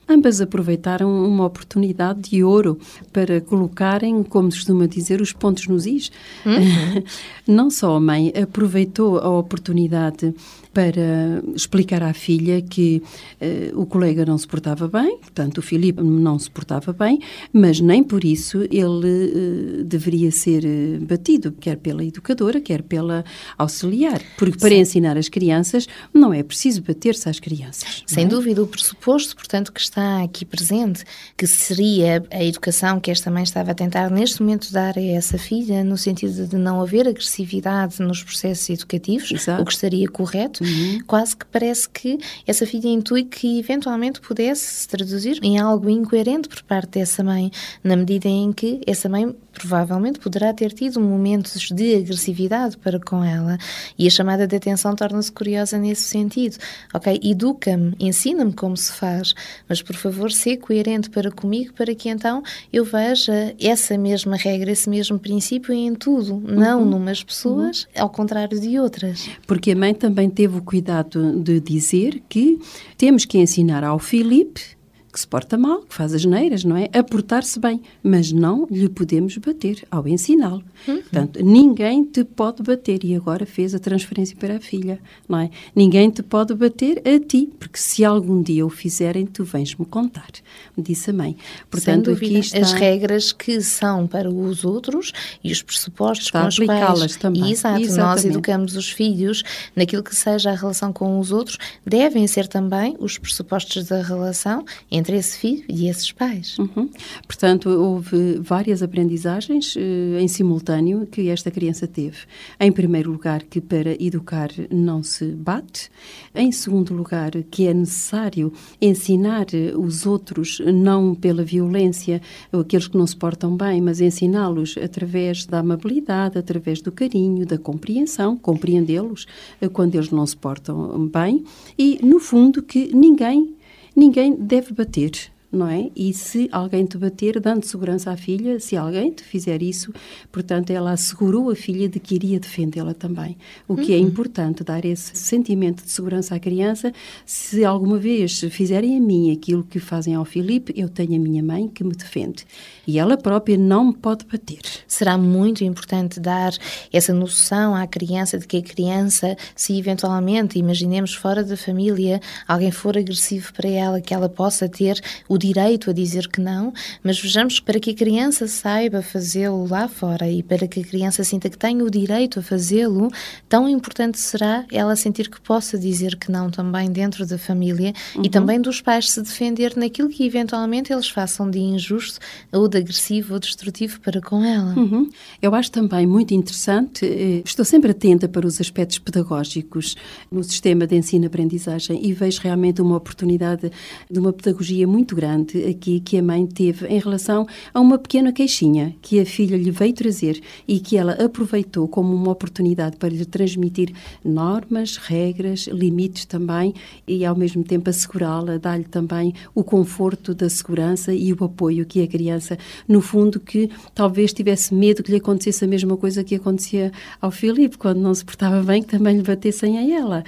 Ambas 0.10 0.42
aproveitaram 0.42 1.24
uma 1.24 1.46
oportunidade 1.46 2.32
de 2.32 2.44
ouro 2.44 2.80
para 3.14 3.40
colocarem, 3.40 4.24
como 4.24 4.50
costuma 4.50 4.88
dizer, 4.88 5.22
os 5.22 5.32
pontos 5.32 5.68
nos 5.68 5.86
is. 5.86 6.12
Uhum. 6.44 7.04
Não 7.48 7.70
só 7.70 7.96
a 7.96 8.00
mãe 8.00 8.34
aproveitou 8.36 9.20
a 9.20 9.30
oportunidade 9.30 10.34
para 10.74 11.42
explicar 11.56 12.04
à 12.04 12.14
filha 12.14 12.62
que 12.62 13.02
uh, 13.42 13.82
o 13.82 13.86
colega 13.86 14.26
não 14.26 14.38
se 14.38 14.48
portava 14.48 14.88
bem, 14.88 15.18
portanto, 15.18 15.58
o 15.58 15.62
Filipe 15.62 16.02
não 16.02 16.38
se 16.38 16.50
portava 16.50 16.94
bem, 16.94 17.20
mas 17.52 17.80
nem 17.80 18.04
por 18.04 18.24
isso 18.24 18.62
ele 18.72 19.82
uh, 19.82 19.84
deveria 19.84 20.32
ser 20.32 20.64
uh, 20.64 21.06
batido, 21.06 21.52
quer 21.52 21.78
pela 21.78 22.04
educadora, 22.04 22.62
quer 22.62 22.84
pela 22.84 23.26
auxiliar. 23.58 24.22
Porque 24.38 24.58
para 24.60 24.70
Sim. 24.70 24.82
ensinar 24.82 25.18
as 25.18 25.28
crianças 25.28 25.88
não 26.14 26.34
é 26.34 26.44
preciso 26.44 26.82
bater-se 26.84 27.28
às 27.28 27.40
crianças. 27.40 28.04
Sem 28.06 28.26
é? 28.26 28.28
dúvida, 28.28 28.62
o 28.62 28.68
pressuposto, 28.68 29.36
portanto, 29.36 29.74
que 29.74 29.82
está 29.82 30.24
aqui 30.24 30.46
presente, 30.46 31.04
que 31.36 31.48
seria 31.48 32.24
a 32.30 32.44
educação 32.44 33.00
que 33.00 33.10
esta 33.10 33.32
mãe 33.32 33.44
estava 33.44 33.72
a 33.72 33.76
tentar 33.76 34.12
neste 34.12 34.42
momento 34.42 34.72
dar 34.72 34.98
a 34.98 35.02
essa 35.02 35.38
filha, 35.38 35.84
no 35.84 35.98
sentido 35.98 36.48
de 36.48 36.58
não 36.58 36.80
haver 36.80 37.08
agressividade 37.08 38.00
nos 38.02 38.24
processos 38.24 38.70
educativos, 38.70 39.32
Exato. 39.32 39.62
o 39.62 39.66
que 39.66 39.74
estaria 39.74 40.08
correto 40.08 40.59
uhum. 40.62 41.00
quase 41.06 41.36
que 41.36 41.46
parece 41.46 41.90
que 41.90 42.18
essa 42.46 42.66
filha 42.66 42.88
intui 42.88 43.24
que 43.24 43.60
eventualmente 43.60 44.22
pudesse 44.22 44.62
se 44.62 44.88
traduzir 44.88 45.40
em 45.42 45.60
algo 45.60 45.90
incoerente 45.90 46.48
por 46.48 46.62
parte 46.64 47.00
dessa 47.00 47.24
mãe, 47.24 47.52
na 47.84 47.96
medida 47.96 48.28
em 48.28 48.52
que 48.52 48.82
essa 48.86 49.10
mãe 49.10 49.36
provavelmente 49.52 50.20
poderá 50.20 50.54
ter 50.54 50.72
tido 50.72 51.00
momentos 51.02 51.70
de 51.70 51.96
agressividade 51.96 52.78
para 52.78 53.00
com 53.00 53.24
ela 53.24 53.58
e 53.98 54.08
a 54.08 54.10
chamada 54.10 54.48
de 54.48 54.56
atenção 54.56 54.96
torna-se 54.96 55.32
curiosa 55.32 55.78
nesse 55.78 56.04
sentido. 56.04 56.58
Ok, 56.94 57.20
educa-me, 57.24 57.94
ensina-me 58.00 58.54
como 58.54 58.78
se 58.78 58.94
faz, 58.94 59.34
mas 59.68 59.82
por 59.82 59.96
favor, 59.96 60.32
seja 60.32 60.58
coerente 60.58 61.10
para 61.10 61.32
comigo 61.32 61.74
para 61.74 61.94
que 61.94 62.10
então 62.10 62.42
eu 62.72 62.86
veja 62.86 63.56
essa 63.60 63.98
mesma 63.98 64.36
regra, 64.36 64.72
esse 64.72 64.90
mesmo 64.90 65.20
princípio 65.20 65.74
em 65.74 65.94
tudo, 65.94 66.42
não 66.46 66.82
uhum. 66.82 66.90
numas 66.90 67.24
pessoas, 67.24 67.84
uhum. 67.96 68.04
ao 68.04 68.10
contrário 68.10 68.60
de 68.60 68.80
outras. 68.80 69.30
Porque 69.46 69.72
a 69.72 69.76
mãe 69.76 69.94
também 69.94 70.30
teve 70.30 70.49
o 70.58 70.62
cuidado 70.62 71.40
de 71.42 71.60
dizer 71.60 72.22
que 72.28 72.60
temos 72.98 73.26
que 73.26 73.38
ensinar 73.38 73.84
ao 73.84 74.00
Filipe 74.00 74.79
que 75.12 75.20
se 75.20 75.28
porta 75.28 75.58
mal, 75.58 75.82
que 75.82 75.96
faz 75.96 76.14
as 76.14 76.24
neiras, 76.24 76.64
não 76.64 76.78
é? 76.78 76.90
A 76.94 77.04
portar-se 77.04 77.60
bem, 77.60 77.82
mas 78.04 78.32
não 78.32 78.68
lhe 78.70 78.88
podemos 78.88 79.36
bater 79.38 79.84
ao 79.90 80.08
ensiná-lo. 80.08 80.64
Uhum. 80.88 81.02
Portanto, 81.02 81.44
ninguém 81.44 82.04
te 82.04 82.24
pode 82.24 82.62
bater 82.62 83.04
e 83.04 83.16
agora 83.16 83.46
fez 83.46 83.74
a 83.74 83.80
transferência 83.80 84.36
para 84.38 84.58
a 84.58 84.60
filha, 84.60 85.00
não 85.28 85.40
é? 85.40 85.50
Ninguém 85.76 86.10
te 86.10 86.22
pode 86.22 86.54
bater 86.54 87.02
a 87.08 87.20
ti, 87.20 87.50
porque 87.60 87.80
se 87.80 88.06
algum 88.06 88.42
dia 88.42 88.66
o 88.66 88.70
fizerem, 88.70 89.26
tu 89.26 89.44
vens-me 89.44 89.86
contar, 89.86 90.30
disse 90.78 91.10
a 91.10 91.14
mãe. 91.14 91.36
Portanto, 91.70 92.12
aqui 92.12 92.38
está... 92.38 92.60
as 92.60 92.74
regras 92.74 93.32
que 93.32 93.62
são 93.62 94.06
para 94.06 94.30
os 94.30 94.64
outros 94.64 95.12
e 95.44 95.52
os 95.52 95.62
pressupostos 95.62 96.28
está 96.28 96.42
com 96.42 96.48
os 96.48 96.58
quais 96.58 97.16
também. 97.16 97.52
Exato, 97.52 97.82
Exatamente. 97.82 97.98
nós 97.98 98.26
educamos 98.26 98.76
os 98.76 98.90
filhos 98.90 99.44
naquilo 99.76 100.04
que 100.04 100.16
seja 100.16 100.52
a 100.52 100.56
relação 100.56 100.94
com 100.94 101.20
os 101.20 101.32
outros, 101.32 101.58
devem 101.86 102.28
ser 102.28 102.48
também 102.48 102.96
os 103.00 103.18
pressupostos 103.18 103.86
da 103.86 104.02
relação 104.02 104.64
entre 104.92 104.99
esse 105.08 105.38
filho 105.38 105.64
e 105.70 105.88
esses 105.88 106.12
pais. 106.12 106.58
Uhum. 106.58 106.90
Portanto, 107.28 107.70
houve 107.70 108.40
várias 108.40 108.82
aprendizagens 108.82 109.76
uh, 109.76 110.20
em 110.20 110.28
simultâneo 110.28 111.08
que 111.08 111.30
esta 111.30 111.52
criança 111.52 111.88
teve. 111.88 112.18
Em 112.60 112.72
primeiro 112.72 113.12
lugar, 113.12 113.44
que 113.44 113.62
para 113.62 113.92
educar 114.02 114.50
não 114.70 115.04
se 115.04 115.26
bate. 115.26 115.90
Em 116.34 116.52
segundo 116.52 116.94
lugar, 116.94 117.32
que 117.50 117.68
é 117.68 117.74
necessário 117.74 118.52
ensinar 118.82 119.48
os 119.78 120.06
outros 120.06 120.60
não 120.74 121.16
pela 121.16 121.44
violência, 121.44 122.22
ou 122.52 122.62
aqueles 122.62 122.88
que 122.88 122.98
não 122.98 123.08
se 123.08 123.16
portam 123.16 123.56
bem, 123.56 123.82
mas 123.82 124.02
ensiná-los 124.02 124.78
através 124.78 125.46
da 125.46 125.60
amabilidade, 125.60 126.38
através 126.38 126.82
do 126.82 126.92
carinho, 126.92 127.46
da 127.46 127.58
compreensão, 127.58 128.38
compreendê-los 128.38 129.26
quando 129.74 129.96
eles 129.96 130.10
não 130.10 130.26
se 130.26 130.36
portam 130.36 131.08
bem. 131.08 131.44
E, 131.78 132.00
no 132.04 132.20
fundo, 132.20 132.62
que 132.62 132.94
ninguém 132.94 133.56
ninguém 134.00 134.34
deve 134.34 134.74
bater 134.74 135.12
não 135.52 135.68
é? 135.68 135.90
E 135.96 136.14
se 136.14 136.48
alguém 136.52 136.86
te 136.86 136.98
bater, 136.98 137.40
dando 137.40 137.66
segurança 137.66 138.12
à 138.12 138.18
filha, 138.18 138.60
se 138.60 138.78
alguém 138.78 139.12
te 139.12 139.24
fizer 139.24 139.64
isso, 139.64 139.92
portanto, 140.32 140.70
ela 140.70 140.92
assegurou 140.92 141.50
a 141.50 141.56
filha 141.56 141.90
de 141.90 142.00
que 142.00 142.16
iria 142.16 142.40
defendê-la 142.40 142.94
também. 142.94 143.36
O 143.68 143.76
que 143.76 143.94
é 143.94 143.98
uhum. 143.98 144.04
é 144.04 144.08
importante, 144.08 144.64
dar 144.64 144.86
esse 144.86 145.18
sentimento 145.18 145.84
de 145.84 145.92
segurança 145.92 146.36
à 146.36 146.40
criança. 146.40 146.94
Se 147.26 147.66
alguma 147.66 147.98
vez 147.98 148.40
fizerem 148.52 148.98
a 148.98 149.02
mim 149.02 149.32
aquilo 149.32 149.64
que 149.64 149.80
fazem 149.80 150.14
ao 150.14 150.24
Filipe, 150.24 150.72
eu 150.76 150.88
tenho 150.88 151.16
a 151.16 151.20
minha 151.20 151.42
mãe 151.42 151.68
que 151.68 151.84
me 151.84 151.96
defende. 151.96 152.46
E 152.86 153.00
ela 153.00 153.18
própria 153.18 153.58
não 153.58 153.88
me 153.88 153.94
pode 153.94 154.26
bater. 154.26 154.60
Será 154.88 155.18
muito 155.18 155.64
importante 155.64 156.20
dar 156.20 156.52
essa 156.94 157.14
noção 157.14 157.76
à 157.76 157.88
criança 157.88 158.38
de 158.38 158.48
que 158.48 158.58
a 158.58 158.62
criança, 158.62 159.36
se 159.56 159.78
eventualmente, 159.78 160.60
imaginemos 160.60 161.16
fora 161.16 161.44
da 161.44 161.58
família, 161.58 162.22
alguém 162.48 162.72
for 162.72 162.96
agressivo 162.96 163.52
para 163.54 163.68
ela, 163.68 164.00
que 164.00 164.14
ela 164.14 164.30
possa 164.30 164.70
ter 164.70 165.02
o 165.28 165.39
direito 165.40 165.90
a 165.90 165.94
dizer 165.94 166.28
que 166.28 166.42
não, 166.42 166.74
mas 167.04 167.20
vejamos 167.20 167.60
que 167.60 167.66
para 167.66 167.80
que 167.80 167.92
a 167.92 167.96
criança 167.96 168.48
saiba 168.48 169.02
fazê-lo 169.02 169.66
lá 169.68 169.88
fora 169.88 170.30
e 170.30 170.44
para 170.44 170.68
que 170.68 170.82
a 170.82 170.84
criança 170.84 171.24
sinta 171.24 171.50
que 171.50 171.58
tem 171.58 171.82
o 171.82 171.90
direito 171.90 172.40
a 172.40 172.44
fazê-lo, 172.44 173.10
tão 173.48 173.68
importante 173.68 174.20
será 174.20 174.66
ela 174.72 174.96
sentir 174.96 175.30
que 175.30 175.40
possa 175.40 175.78
dizer 175.78 176.18
que 176.18 176.32
não 176.32 176.50
também 176.52 176.92
dentro 176.92 177.26
da 177.26 177.38
família 177.38 177.94
uhum. 178.16 178.24
e 178.26 178.30
também 178.30 178.60
dos 178.60 178.82
pais 178.82 179.10
se 179.10 179.22
defender 179.22 179.76
naquilo 179.78 180.10
que 180.10 180.26
eventualmente 180.26 180.92
eles 180.92 181.10
façam 181.10 181.50
de 181.50 181.60
injusto 181.60 182.20
ou 182.52 182.68
de 182.68 182.78
agressivo 182.78 183.36
ou 183.36 183.40
destrutivo 183.40 184.00
para 184.02 184.20
com 184.22 184.44
ela. 184.44 184.74
Uhum. 184.78 185.10
Eu 185.42 185.56
acho 185.56 185.72
também 185.72 186.06
muito 186.06 186.34
interessante, 186.34 187.06
eh, 187.06 187.42
estou 187.46 187.64
sempre 187.64 187.92
atenta 187.92 188.28
para 188.28 188.46
os 188.46 188.60
aspectos 188.60 189.00
pedagógicos 189.00 189.96
no 190.32 190.44
sistema 190.44 190.86
de 190.86 190.96
ensino-aprendizagem 190.96 192.06
e 192.06 192.12
vejo 192.14 192.42
realmente 192.42 192.82
uma 192.82 192.98
oportunidade 192.98 193.72
de 194.10 194.20
uma 194.20 194.34
pedagogia 194.34 194.88
muito 194.88 195.16
grande 195.16 195.29
grande 195.30 195.64
aqui 195.66 196.00
que 196.00 196.18
a 196.18 196.24
mãe 196.24 196.48
teve 196.48 196.88
em 196.88 197.00
relação 197.00 197.46
a 197.72 197.80
uma 197.80 198.00
pequena 198.00 198.34
queixinha 198.34 198.96
que 199.02 199.20
a 199.20 199.26
filha 199.26 199.56
lhe 199.56 199.70
veio 199.70 199.94
trazer 199.94 200.42
e 200.68 200.80
que 200.80 200.98
ela 200.98 201.14
aproveitou 201.14 201.88
como 201.88 202.16
uma 202.16 202.32
oportunidade 202.32 202.98
para 202.98 203.10
lhe 203.10 203.26
transmitir 203.26 203.94
normas, 204.26 204.98
regras, 204.98 205.68
limites 205.68 206.26
também 206.26 206.74
e 207.08 207.26
ao 207.26 207.36
mesmo 207.36 207.64
tempo 207.64 207.90
assegurá-la, 207.90 208.58
dar-lhe 208.58 208.86
também 208.86 209.34
o 209.54 209.64
conforto 209.64 210.34
da 210.34 210.50
segurança 210.50 211.14
e 211.14 211.32
o 211.32 211.44
apoio 211.44 211.86
que 211.86 212.02
a 212.02 212.08
criança, 212.08 212.58
no 212.88 213.02
fundo, 213.02 213.40
que 213.40 213.70
talvez 213.94 214.34
tivesse 214.34 214.74
medo 214.74 215.04
que 215.04 215.12
lhe 215.12 215.18
acontecesse 215.18 215.64
a 215.64 215.68
mesma 215.68 215.96
coisa 215.96 216.24
que 216.24 216.36
acontecia 216.36 216.92
ao 217.22 217.30
Filipe 217.30 217.78
quando 217.78 218.00
não 218.00 218.14
se 218.14 218.26
portava 218.26 218.64
bem, 218.64 218.82
que 218.82 218.90
também 218.90 219.18
lhe 219.18 219.24
batessem 219.24 219.78
a 219.78 220.00
ela. 220.00 220.24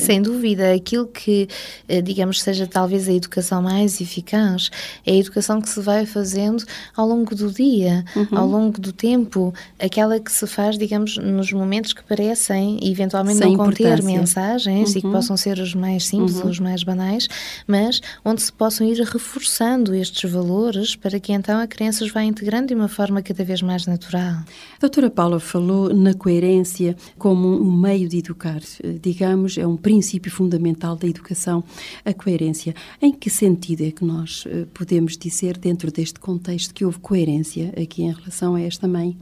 Sem 0.00 0.20
dúvida, 0.20 0.72
aquilo 0.74 1.06
que, 1.06 1.46
eh, 1.88 2.02
digamos, 2.02 2.42
seja 2.42 2.66
talvez 2.66 3.08
a 3.08 3.12
educação 3.12 3.62
mais 3.62 4.00
eficaz 4.00 4.39
traz 4.40 4.70
é 5.06 5.12
a 5.12 5.16
educação 5.16 5.60
que 5.60 5.68
se 5.68 5.80
vai 5.80 6.06
fazendo 6.06 6.64
ao 6.96 7.06
longo 7.06 7.34
do 7.34 7.50
dia, 7.50 8.04
uhum. 8.16 8.38
ao 8.38 8.46
longo 8.46 8.80
do 8.80 8.92
tempo, 8.92 9.52
aquela 9.78 10.18
que 10.18 10.32
se 10.32 10.46
faz, 10.46 10.78
digamos, 10.78 11.16
nos 11.18 11.52
momentos 11.52 11.92
que 11.92 12.02
parecem 12.02 12.78
eventualmente 12.82 13.38
Sem 13.38 13.56
não 13.56 13.64
conter 13.64 14.02
mensagens 14.02 14.90
uhum. 14.90 14.98
e 14.98 15.00
que 15.00 15.06
uhum. 15.06 15.12
possam 15.12 15.36
ser 15.36 15.58
os 15.58 15.74
mais 15.74 16.06
simples, 16.06 16.36
uhum. 16.40 16.50
os 16.50 16.58
mais 16.58 16.82
banais, 16.82 17.28
mas 17.66 18.00
onde 18.24 18.42
se 18.42 18.52
possam 18.52 18.86
ir 18.86 19.00
reforçando 19.02 19.94
estes 19.94 20.30
valores 20.30 20.96
para 20.96 21.18
que 21.20 21.32
então 21.32 21.60
a 21.60 21.66
criança 21.66 22.04
os 22.04 22.10
vá 22.10 22.22
integrando 22.22 22.68
de 22.68 22.74
uma 22.74 22.88
forma 22.88 23.22
cada 23.22 23.44
vez 23.44 23.62
mais 23.62 23.86
natural. 23.86 24.40
A 24.76 24.80
doutora 24.80 25.10
Paula 25.10 25.40
falou 25.40 25.94
na 25.94 26.14
coerência 26.14 26.96
como 27.18 27.48
um 27.48 27.70
meio 27.70 28.08
de 28.08 28.18
educar, 28.18 28.60
digamos, 29.00 29.58
é 29.58 29.66
um 29.66 29.76
princípio 29.76 30.30
fundamental 30.30 30.96
da 30.96 31.06
educação, 31.06 31.62
a 32.04 32.12
coerência. 32.12 32.74
Em 33.00 33.12
que 33.12 33.28
sentido 33.30 33.82
é 33.82 33.90
que 33.90 34.04
nós 34.04 34.29
eh, 34.46 34.66
podemos 34.72 35.16
dizer, 35.16 35.56
dentro 35.56 35.90
deste 35.90 36.18
contexto, 36.18 36.72
que 36.74 36.84
houve 36.84 36.98
coerência 36.98 37.72
aqui 37.80 38.02
em 38.02 38.12
relação 38.12 38.54
a 38.54 38.60
esta 38.60 38.86
mãe? 38.86 39.16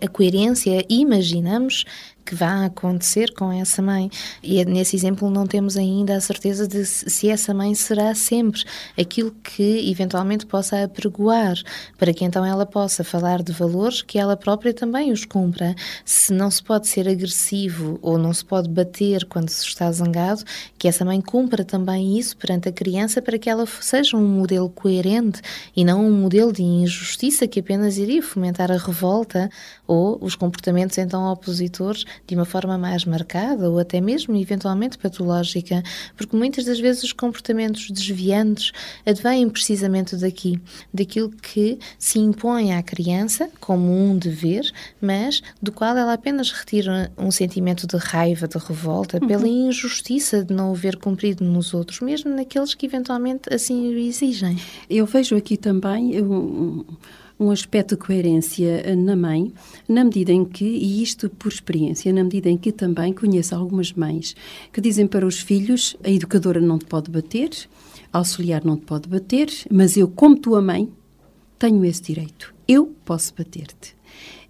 A 0.00 0.08
coerência, 0.08 0.84
imaginamos, 0.88 1.84
que 2.24 2.34
vai 2.34 2.66
acontecer 2.66 3.32
com 3.34 3.52
essa 3.52 3.82
mãe. 3.82 4.10
E 4.42 4.58
é 4.58 4.64
nesse 4.64 4.96
exemplo 4.96 5.30
não 5.30 5.46
temos 5.46 5.76
ainda 5.76 6.16
a 6.16 6.20
certeza 6.20 6.66
de 6.66 6.84
se 6.84 7.28
essa 7.28 7.52
mãe 7.52 7.74
será 7.74 8.14
sempre 8.14 8.62
aquilo 8.98 9.30
que 9.42 9.90
eventualmente 9.90 10.46
possa 10.46 10.84
apregoar, 10.84 11.56
para 11.98 12.12
que 12.12 12.24
então 12.24 12.44
ela 12.44 12.64
possa 12.64 13.04
falar 13.04 13.42
de 13.42 13.52
valores 13.52 14.02
que 14.02 14.18
ela 14.18 14.36
própria 14.36 14.72
também 14.72 15.12
os 15.12 15.24
cumpra. 15.24 15.74
Se 16.04 16.32
não 16.32 16.50
se 16.50 16.62
pode 16.62 16.88
ser 16.88 17.08
agressivo 17.08 17.98
ou 18.00 18.18
não 18.18 18.32
se 18.32 18.44
pode 18.44 18.68
bater 18.68 19.24
quando 19.26 19.48
se 19.48 19.66
está 19.66 19.90
zangado, 19.92 20.42
que 20.78 20.88
essa 20.88 21.04
mãe 21.04 21.20
cumpra 21.20 21.64
também 21.64 22.18
isso 22.18 22.36
perante 22.36 22.68
a 22.68 22.72
criança 22.72 23.20
para 23.20 23.38
que 23.38 23.50
ela 23.50 23.66
seja 23.66 24.16
um 24.16 24.26
modelo 24.26 24.68
coerente 24.68 25.40
e 25.76 25.84
não 25.84 26.06
um 26.06 26.12
modelo 26.12 26.52
de 26.52 26.62
injustiça 26.62 27.46
que 27.46 27.60
apenas 27.60 27.98
iria 27.98 28.22
fomentar 28.22 28.70
a 28.70 28.76
revolta 28.76 29.50
ou 29.86 30.18
os 30.20 30.34
comportamentos 30.34 30.96
então 30.98 31.24
opositores 31.30 32.04
de 32.26 32.34
uma 32.34 32.44
forma 32.44 32.76
mais 32.78 33.04
marcada 33.04 33.70
ou 33.70 33.78
até 33.78 34.00
mesmo 34.00 34.36
eventualmente 34.36 34.98
patológica, 34.98 35.82
porque 36.16 36.36
muitas 36.36 36.64
das 36.64 36.78
vezes 36.78 37.02
os 37.02 37.12
comportamentos 37.12 37.90
desviantes 37.90 38.72
advêm 39.06 39.48
precisamente 39.48 40.16
daqui, 40.16 40.58
daquilo 40.92 41.30
que 41.30 41.78
se 41.98 42.18
impõe 42.18 42.72
à 42.72 42.82
criança 42.82 43.48
como 43.60 43.90
um 43.90 44.16
dever, 44.16 44.70
mas 45.00 45.42
do 45.60 45.72
qual 45.72 45.96
ela 45.96 46.12
apenas 46.12 46.50
retira 46.50 47.12
um 47.16 47.30
sentimento 47.30 47.86
de 47.86 47.96
raiva, 47.96 48.46
de 48.46 48.58
revolta, 48.58 49.18
uhum. 49.20 49.28
pela 49.28 49.48
injustiça 49.48 50.44
de 50.44 50.54
não 50.54 50.72
o 50.72 50.74
ver 50.74 50.96
cumprido 50.96 51.44
nos 51.44 51.74
outros, 51.74 52.00
mesmo 52.00 52.34
naqueles 52.34 52.74
que 52.74 52.86
eventualmente 52.86 53.52
assim 53.52 53.88
o 53.88 53.98
exigem. 53.98 54.58
Eu 54.88 55.06
vejo 55.06 55.36
aqui 55.36 55.56
também 55.56 56.22
um, 56.22 56.84
um 57.38 57.50
aspecto 57.50 57.96
de 57.96 58.02
coerência 58.02 58.82
eh, 58.84 58.94
na 58.94 59.16
mãe, 59.16 59.52
na 59.88 60.04
medida 60.04 60.32
em 60.32 60.44
que, 60.44 60.64
e 60.64 61.02
isto 61.02 61.28
por 61.28 61.52
experiência, 61.52 62.12
na 62.12 62.24
medida 62.24 62.48
em 62.48 62.56
que 62.56 62.72
também 62.72 63.12
conheço 63.12 63.54
algumas 63.54 63.92
mães 63.92 64.34
que 64.72 64.80
dizem 64.80 65.06
para 65.06 65.26
os 65.26 65.40
filhos: 65.40 65.96
a 66.02 66.10
educadora 66.10 66.60
não 66.60 66.78
te 66.78 66.86
pode 66.86 67.10
bater, 67.10 67.50
a 68.12 68.18
auxiliar 68.18 68.64
não 68.64 68.76
te 68.76 68.84
pode 68.84 69.08
bater, 69.08 69.48
mas 69.70 69.96
eu, 69.96 70.08
como 70.08 70.38
tua 70.38 70.62
mãe, 70.62 70.90
tenho 71.58 71.84
esse 71.84 72.02
direito. 72.02 72.54
Eu 72.66 72.94
posso 73.04 73.34
bater-te. 73.36 73.94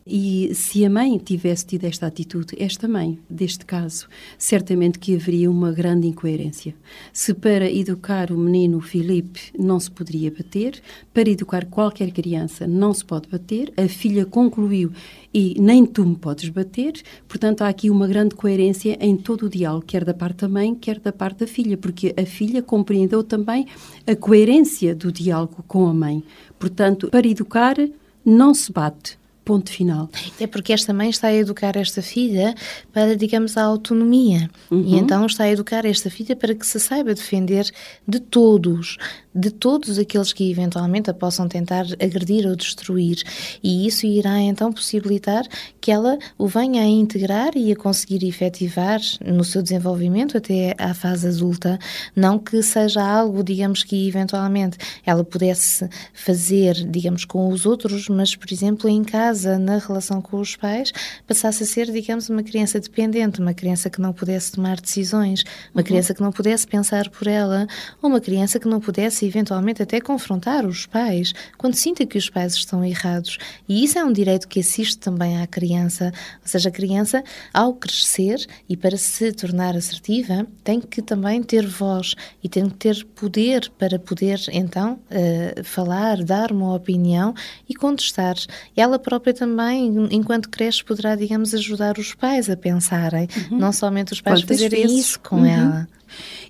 E 0.06 0.54
se 0.54 0.84
a 0.84 0.90
mãe 0.90 1.16
tivesse 1.16 1.64
tido 1.64 1.84
esta 1.84 2.06
atitude, 2.06 2.54
esta 2.58 2.86
mãe, 2.86 3.18
deste 3.28 3.64
caso, 3.64 4.06
certamente 4.36 4.98
que 4.98 5.14
haveria 5.14 5.50
uma 5.50 5.72
grande 5.72 6.06
incoerência. 6.06 6.74
Se 7.10 7.32
para 7.32 7.70
educar 7.70 8.30
o 8.30 8.36
menino 8.36 8.82
Filipe 8.82 9.40
não 9.58 9.80
se 9.80 9.90
poderia 9.90 10.30
bater, 10.30 10.82
para 11.14 11.30
educar 11.30 11.64
qualquer 11.64 12.10
criança 12.10 12.66
não 12.66 12.92
se 12.92 13.02
pode 13.02 13.30
bater, 13.30 13.72
a 13.78 13.88
filha 13.88 14.26
concluiu 14.26 14.92
e 15.32 15.56
nem 15.58 15.86
tu 15.86 16.04
me 16.04 16.16
podes 16.16 16.50
bater, 16.50 17.00
portanto 17.26 17.62
há 17.62 17.68
aqui 17.68 17.88
uma 17.88 18.06
grande 18.06 18.34
coerência 18.34 18.98
em 19.00 19.16
todo 19.16 19.46
o 19.46 19.48
diálogo, 19.48 19.86
quer 19.86 20.04
da 20.04 20.12
parte 20.12 20.42
da 20.42 20.48
mãe, 20.50 20.74
quer 20.74 21.00
da 21.00 21.14
parte 21.14 21.38
da 21.38 21.46
filha, 21.46 21.78
porque 21.78 22.14
a 22.14 22.26
filha 22.26 22.62
compreendeu 22.62 23.24
também 23.24 23.66
a 24.06 24.14
coerência 24.14 24.94
do 24.94 25.10
diálogo 25.10 25.64
com 25.66 25.86
a 25.86 25.94
mãe. 25.94 26.22
Portanto, 26.58 27.08
para 27.08 27.26
educar 27.26 27.76
não 28.22 28.52
se 28.52 28.70
bate, 28.70 29.18
ponto 29.44 29.70
final. 29.70 30.08
É 30.40 30.46
porque 30.46 30.72
esta 30.72 30.92
mãe 30.94 31.10
está 31.10 31.28
a 31.28 31.34
educar 31.34 31.76
esta 31.76 32.00
filha 32.00 32.54
para, 32.92 33.14
digamos, 33.16 33.56
a 33.56 33.62
autonomia. 33.62 34.50
Uhum. 34.70 34.82
E 34.86 34.96
então 34.96 35.26
está 35.26 35.44
a 35.44 35.50
educar 35.50 35.84
esta 35.84 36.08
filha 36.08 36.34
para 36.34 36.54
que 36.54 36.66
se 36.66 36.80
saiba 36.80 37.14
defender 37.14 37.70
de 38.08 38.20
todos, 38.20 38.96
de 39.34 39.50
todos 39.50 39.98
aqueles 39.98 40.32
que 40.32 40.50
eventualmente 40.50 41.10
a 41.10 41.14
possam 41.14 41.46
tentar 41.46 41.84
agredir 42.00 42.46
ou 42.46 42.56
destruir. 42.56 43.22
E 43.62 43.86
isso 43.86 44.06
irá 44.06 44.40
então 44.40 44.72
possibilitar 44.72 45.44
que 45.80 45.90
ela 45.90 46.18
o 46.38 46.46
venha 46.46 46.82
a 46.82 46.86
integrar 46.86 47.52
e 47.56 47.70
a 47.70 47.76
conseguir 47.76 48.26
efetivar 48.26 49.00
no 49.24 49.44
seu 49.44 49.62
desenvolvimento 49.62 50.38
até 50.38 50.74
à 50.78 50.94
fase 50.94 51.28
adulta. 51.28 51.78
Não 52.16 52.38
que 52.38 52.62
seja 52.62 53.02
algo, 53.02 53.44
digamos, 53.44 53.82
que 53.82 54.08
eventualmente 54.08 54.78
ela 55.04 55.22
pudesse 55.22 55.88
fazer, 56.14 56.74
digamos, 56.88 57.24
com 57.24 57.48
os 57.48 57.66
outros, 57.66 58.08
mas, 58.08 58.34
por 58.34 58.50
exemplo, 58.50 58.88
em 58.88 59.04
casa 59.04 59.33
casa, 59.34 59.58
na 59.58 59.78
relação 59.78 60.22
com 60.22 60.40
os 60.40 60.54
pais, 60.54 60.92
passasse 61.26 61.64
a 61.64 61.66
ser, 61.66 61.90
digamos, 61.90 62.30
uma 62.30 62.42
criança 62.42 62.78
dependente, 62.78 63.40
uma 63.40 63.52
criança 63.52 63.90
que 63.90 64.00
não 64.00 64.12
pudesse 64.12 64.52
tomar 64.52 64.80
decisões, 64.80 65.42
uma 65.74 65.80
uhum. 65.80 65.84
criança 65.84 66.14
que 66.14 66.22
não 66.22 66.30
pudesse 66.30 66.66
pensar 66.66 67.10
por 67.10 67.26
ela, 67.26 67.66
ou 68.00 68.08
uma 68.08 68.20
criança 68.20 68.60
que 68.60 68.68
não 68.68 68.80
pudesse 68.80 69.26
eventualmente 69.26 69.82
até 69.82 70.00
confrontar 70.00 70.64
os 70.64 70.86
pais 70.86 71.32
quando 71.58 71.74
sinta 71.74 72.06
que 72.06 72.16
os 72.16 72.30
pais 72.30 72.54
estão 72.54 72.84
errados. 72.84 73.38
E 73.68 73.82
isso 73.82 73.98
é 73.98 74.04
um 74.04 74.12
direito 74.12 74.46
que 74.46 74.60
assiste 74.60 74.98
também 74.98 75.42
à 75.42 75.46
criança, 75.46 76.12
ou 76.40 76.48
seja, 76.48 76.68
a 76.68 76.72
criança, 76.72 77.24
ao 77.52 77.74
crescer 77.74 78.46
e 78.68 78.76
para 78.76 78.96
se 78.96 79.32
tornar 79.32 79.76
assertiva, 79.76 80.46
tem 80.62 80.80
que 80.80 81.02
também 81.02 81.42
ter 81.42 81.66
voz 81.66 82.14
e 82.42 82.48
tem 82.48 82.68
que 82.68 82.76
ter 82.76 83.04
poder 83.16 83.68
para 83.78 83.98
poder 83.98 84.40
então 84.52 85.00
uh, 85.10 85.64
falar, 85.64 86.22
dar 86.22 86.52
uma 86.52 86.74
opinião 86.74 87.34
e 87.68 87.74
contestar. 87.74 88.36
Ela 88.76 88.98
própria 88.98 89.23
própria 89.24 89.32
também, 89.32 90.08
enquanto 90.10 90.50
cresce, 90.50 90.84
poderá, 90.84 91.16
digamos, 91.16 91.54
ajudar 91.54 91.98
os 91.98 92.14
pais 92.14 92.50
a 92.50 92.56
pensarem, 92.56 93.26
uhum. 93.50 93.58
não 93.58 93.72
somente 93.72 94.12
os 94.12 94.20
pais 94.20 94.40
Quantas 94.40 94.58
fazerem 94.58 94.82
vezes? 94.82 95.06
isso 95.06 95.20
com 95.20 95.36
uhum. 95.36 95.46
ela. 95.46 95.88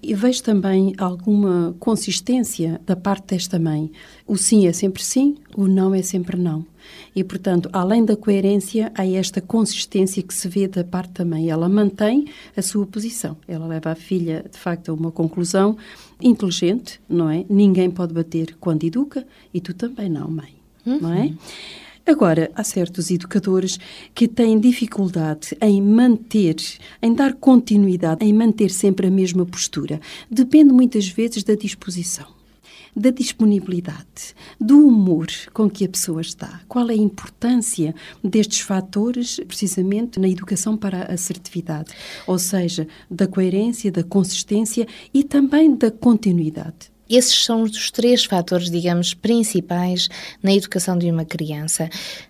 E 0.03 0.13
vejo 0.13 0.43
também 0.43 0.93
alguma 0.99 1.75
consistência 1.79 2.81
da 2.85 2.97
parte 2.97 3.29
desta 3.29 3.59
mãe. 3.59 3.91
O 4.27 4.37
sim 4.37 4.67
é 4.67 4.73
sempre 4.73 5.03
sim, 5.03 5.37
o 5.57 5.67
não 5.67 5.95
é 5.95 6.03
sempre 6.03 6.37
não. 6.37 6.67
E, 7.17 7.25
portanto, 7.25 7.71
além 7.73 8.05
da 8.05 8.15
coerência, 8.15 8.93
há 8.95 9.07
esta 9.07 9.41
consistência 9.41 10.23
que 10.23 10.35
se 10.35 10.49
vê 10.49 10.69
da 10.69 10.85
parte 10.85 11.13
da 11.15 11.25
mãe. 11.25 11.49
Ela 11.49 11.69
mantém 11.69 12.27
a 12.55 12.61
sua 12.61 12.85
posição. 12.87 13.37
Ela 13.49 13.67
leva 13.67 13.93
a 13.93 13.95
filha, 13.95 14.45
de 14.51 14.59
facto, 14.59 14.91
a 14.91 14.95
uma 14.95 15.11
conclusão 15.11 15.79
inteligente, 16.21 17.01
não 17.09 17.31
é? 17.31 17.47
Ninguém 17.49 17.91
pode 17.91 18.13
bater 18.13 18.57
quando 18.61 18.85
educa 18.85 19.27
e 19.55 19.61
tu 19.61 19.73
também 19.73 20.11
não, 20.11 20.29
mãe. 20.29 20.55
Uhum. 20.85 21.01
Não 21.01 21.13
é? 21.15 21.33
Agora, 22.07 22.51
há 22.55 22.63
certos 22.63 23.11
educadores 23.11 23.79
que 24.15 24.29
têm 24.29 24.61
dificuldade 24.61 25.57
em 25.61 25.81
manter, 25.81 26.57
em 27.01 27.15
dar 27.15 27.33
continuidade, 27.33 28.27
em 28.27 28.33
manter 28.33 28.71
sempre 28.71 29.07
a 29.07 29.11
mesma 29.11 29.47
postura. 29.47 29.99
Depende 30.31 30.71
muitas 30.71 31.09
vezes 31.09 31.43
da 31.43 31.55
disposição 31.55 32.27
da 32.97 33.11
disponibilidade, 33.11 34.37
do 34.61 34.87
humor 34.87 35.27
com 35.53 35.69
que 35.69 35.85
a 35.85 35.89
pessoa 35.89 36.21
está. 36.21 36.61
Qual 36.69 36.89
é 36.89 36.93
a 36.93 36.97
importância 36.97 37.95
destes 38.23 38.61
fatores, 38.61 39.41
precisamente, 39.49 40.21
na 40.21 40.29
educação 40.29 40.77
para 40.77 41.03
a 41.03 41.15
assertividade? 41.15 41.93
Ou 42.27 42.39
seja, 42.39 42.87
da 43.11 43.27
coerência, 43.27 43.91
da 43.91 44.05
consistência 44.05 44.87
e 45.13 45.25
também 45.25 45.75
da 45.75 45.91
continuidade. 45.91 46.94
Esses 47.09 47.45
são 47.45 47.63
os 47.63 47.91
três 47.91 48.25
fatores, 48.25 48.71
digamos, 48.71 49.15
principais 49.15 50.09
na 50.43 50.53
educação 50.53 50.97
de 50.97 51.11
uma 51.11 51.25
criança 51.25 51.89